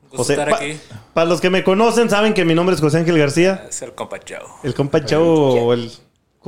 [0.03, 0.77] Un gusto José, estar pa- aquí.
[1.15, 3.67] para los que me conocen, saben que mi nombre es José Ángel García.
[3.69, 4.39] Es el compa Joe.
[4.65, 5.93] El compa o el.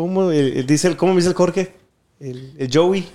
[0.00, 1.74] ¿Cómo, el- el- dice el, ¿Cómo me dice el Jorge?
[2.18, 3.06] El, el Joey.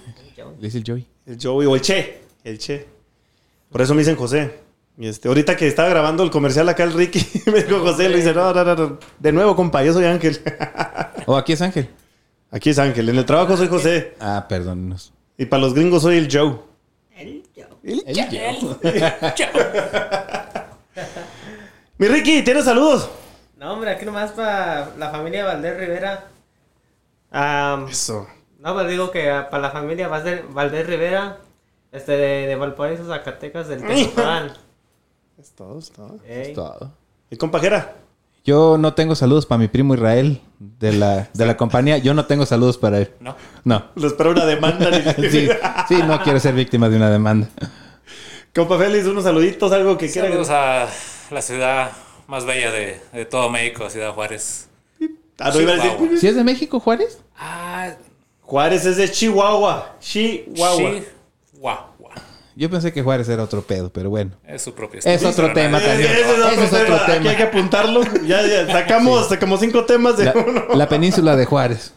[0.60, 1.08] Le dice el Joey.
[1.26, 2.22] El Joey o el Che.
[2.44, 2.86] El Che.
[3.72, 4.60] Por eso me dicen José.
[4.96, 7.20] Y este, ahorita que estaba grabando el comercial acá el Ricky,
[7.52, 9.00] me dijo José, le dice, no, no, no, no.
[9.20, 10.40] De nuevo, compa, yo soy Ángel.
[11.26, 11.90] Oh, aquí es Ángel.
[12.52, 13.10] Aquí es Ángel.
[13.10, 14.14] En el trabajo soy José.
[14.20, 15.12] Ah, perdónenos.
[15.40, 16.60] Y para los gringos soy el Joe.
[17.18, 17.44] El
[21.98, 23.10] Mi Ricky, ¿tienes saludos?
[23.58, 26.28] No, hombre, aquí nomás para la familia Valdés Rivera.
[27.90, 28.28] Eso.
[28.60, 31.40] no, pues digo que ah, para la familia Valdés, Valdés Rivera,
[31.92, 34.54] este, de, de Valparaíso, Zacatecas, del Tezotlán.
[35.38, 36.18] Es todo, es todo.
[36.26, 36.54] Ey.
[36.54, 36.94] Todo.
[37.30, 37.96] ¿Y compa Jera?
[38.46, 41.98] Yo no tengo saludos para mi primo Israel de la, de la compañía.
[41.98, 43.12] Yo no tengo saludos para él.
[43.20, 43.36] No.
[43.66, 43.84] No.
[43.96, 44.90] Lo espero una demanda.
[45.18, 45.50] Sí,
[45.90, 47.50] sí, no quiero ser víctima de una demanda.
[48.54, 50.30] Compa Félix, unos saluditos, algo que quiera.
[50.30, 50.88] Saludos a
[51.32, 51.92] la ciudad
[52.28, 54.65] más bella de, de todo México, Ciudad Juárez.
[55.40, 55.92] Ah, no iba a decir.
[55.92, 56.18] Chihuahua.
[56.20, 57.20] ¿Si es de México, Juárez?
[57.38, 57.92] Ah,
[58.42, 59.96] Juárez es de Chihuahua.
[60.00, 60.92] Chihuahua.
[61.54, 61.86] Chihuahua.
[62.58, 64.32] Yo pensé que Juárez era otro pedo, pero bueno.
[64.48, 65.32] Es su propio Es estilo.
[65.32, 66.10] otro tema también.
[66.10, 67.16] ese es otro, Ese es otro tema.
[67.18, 68.02] Aquí hay que apuntarlo.
[68.26, 70.64] Ya, ya sacamos como cinco temas de La, uno.
[70.74, 71.94] la península de Juárez.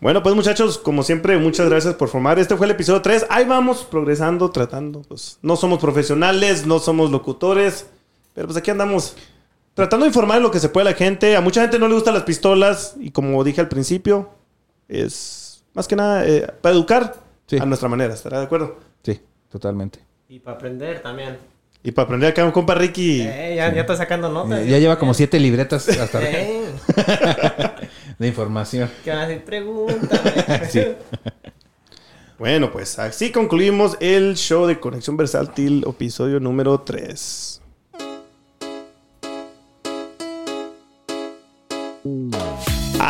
[0.00, 2.38] Bueno, pues muchachos, como siempre, muchas gracias por formar.
[2.38, 3.26] Este fue el episodio 3.
[3.30, 5.02] Ahí vamos progresando, tratando.
[5.02, 7.86] Pues no somos profesionales, no somos locutores,
[8.34, 9.16] pero pues aquí andamos
[9.74, 11.36] tratando de informar lo que se puede a la gente.
[11.36, 14.30] A mucha gente no le gustan las pistolas y como dije al principio,
[14.88, 17.16] es más que nada eh, para educar
[17.46, 17.58] Sí.
[17.58, 18.14] a nuestra manera.
[18.14, 18.78] ¿Estará de acuerdo?
[19.02, 19.20] Sí,
[19.50, 19.98] totalmente.
[20.28, 21.36] Y para aprender también.
[21.82, 23.20] Y para aprender acá un compa Ricky.
[23.20, 24.60] Eh, ya, ya está sacando notas.
[24.60, 26.64] Eh, ya lleva como siete libretas hasta Eh,
[28.18, 28.90] de información.
[29.04, 29.44] ¿Qué van a decir?
[29.44, 30.32] Pregúntame.
[30.70, 30.80] Sí.
[32.38, 37.60] Bueno, pues así concluimos el show de Conexión Versátil, episodio número 3.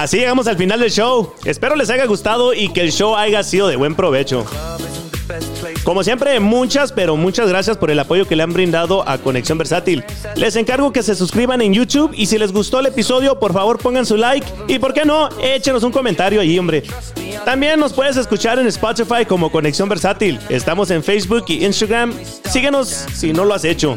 [0.04, 1.32] Así llegamos al final del show.
[1.46, 4.44] Espero les haya gustado y que el show haya sido de buen provecho.
[5.82, 9.56] Como siempre, muchas, pero muchas gracias por el apoyo que le han brindado a Conexión
[9.56, 10.04] Versátil.
[10.36, 13.78] Les encargo que se suscriban en YouTube y si les gustó el episodio, por favor
[13.78, 16.82] pongan su like y por qué no, échenos un comentario allí, hombre.
[17.46, 20.38] También nos puedes escuchar en Spotify como Conexión Versátil.
[20.50, 22.12] Estamos en Facebook y Instagram.
[22.50, 23.94] Síguenos si no lo has hecho.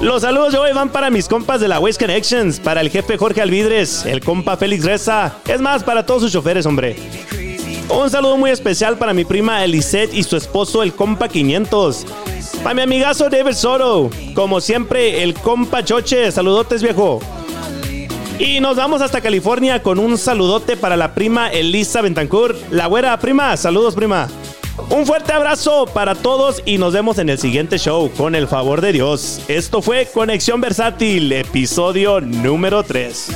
[0.00, 3.18] Los saludos de hoy van para mis compas de la Waste Connections, para el jefe
[3.18, 6.96] Jorge Alvidres, el compa Félix Reza, es más, para todos sus choferes, hombre.
[7.90, 12.06] Un saludo muy especial para mi prima Elisette y su esposo, el compa 500.
[12.62, 17.20] Para mi amigazo David Soto, como siempre, el compa Choche, saludotes viejo.
[18.38, 22.56] Y nos vamos hasta California con un saludote para la prima Elisa Bentancur.
[22.70, 24.28] La güera, prima, saludos prima.
[24.88, 28.80] Un fuerte abrazo para todos y nos vemos en el siguiente show, con el favor
[28.80, 29.42] de Dios.
[29.48, 33.28] Esto fue Conexión Versátil, episodio número 3.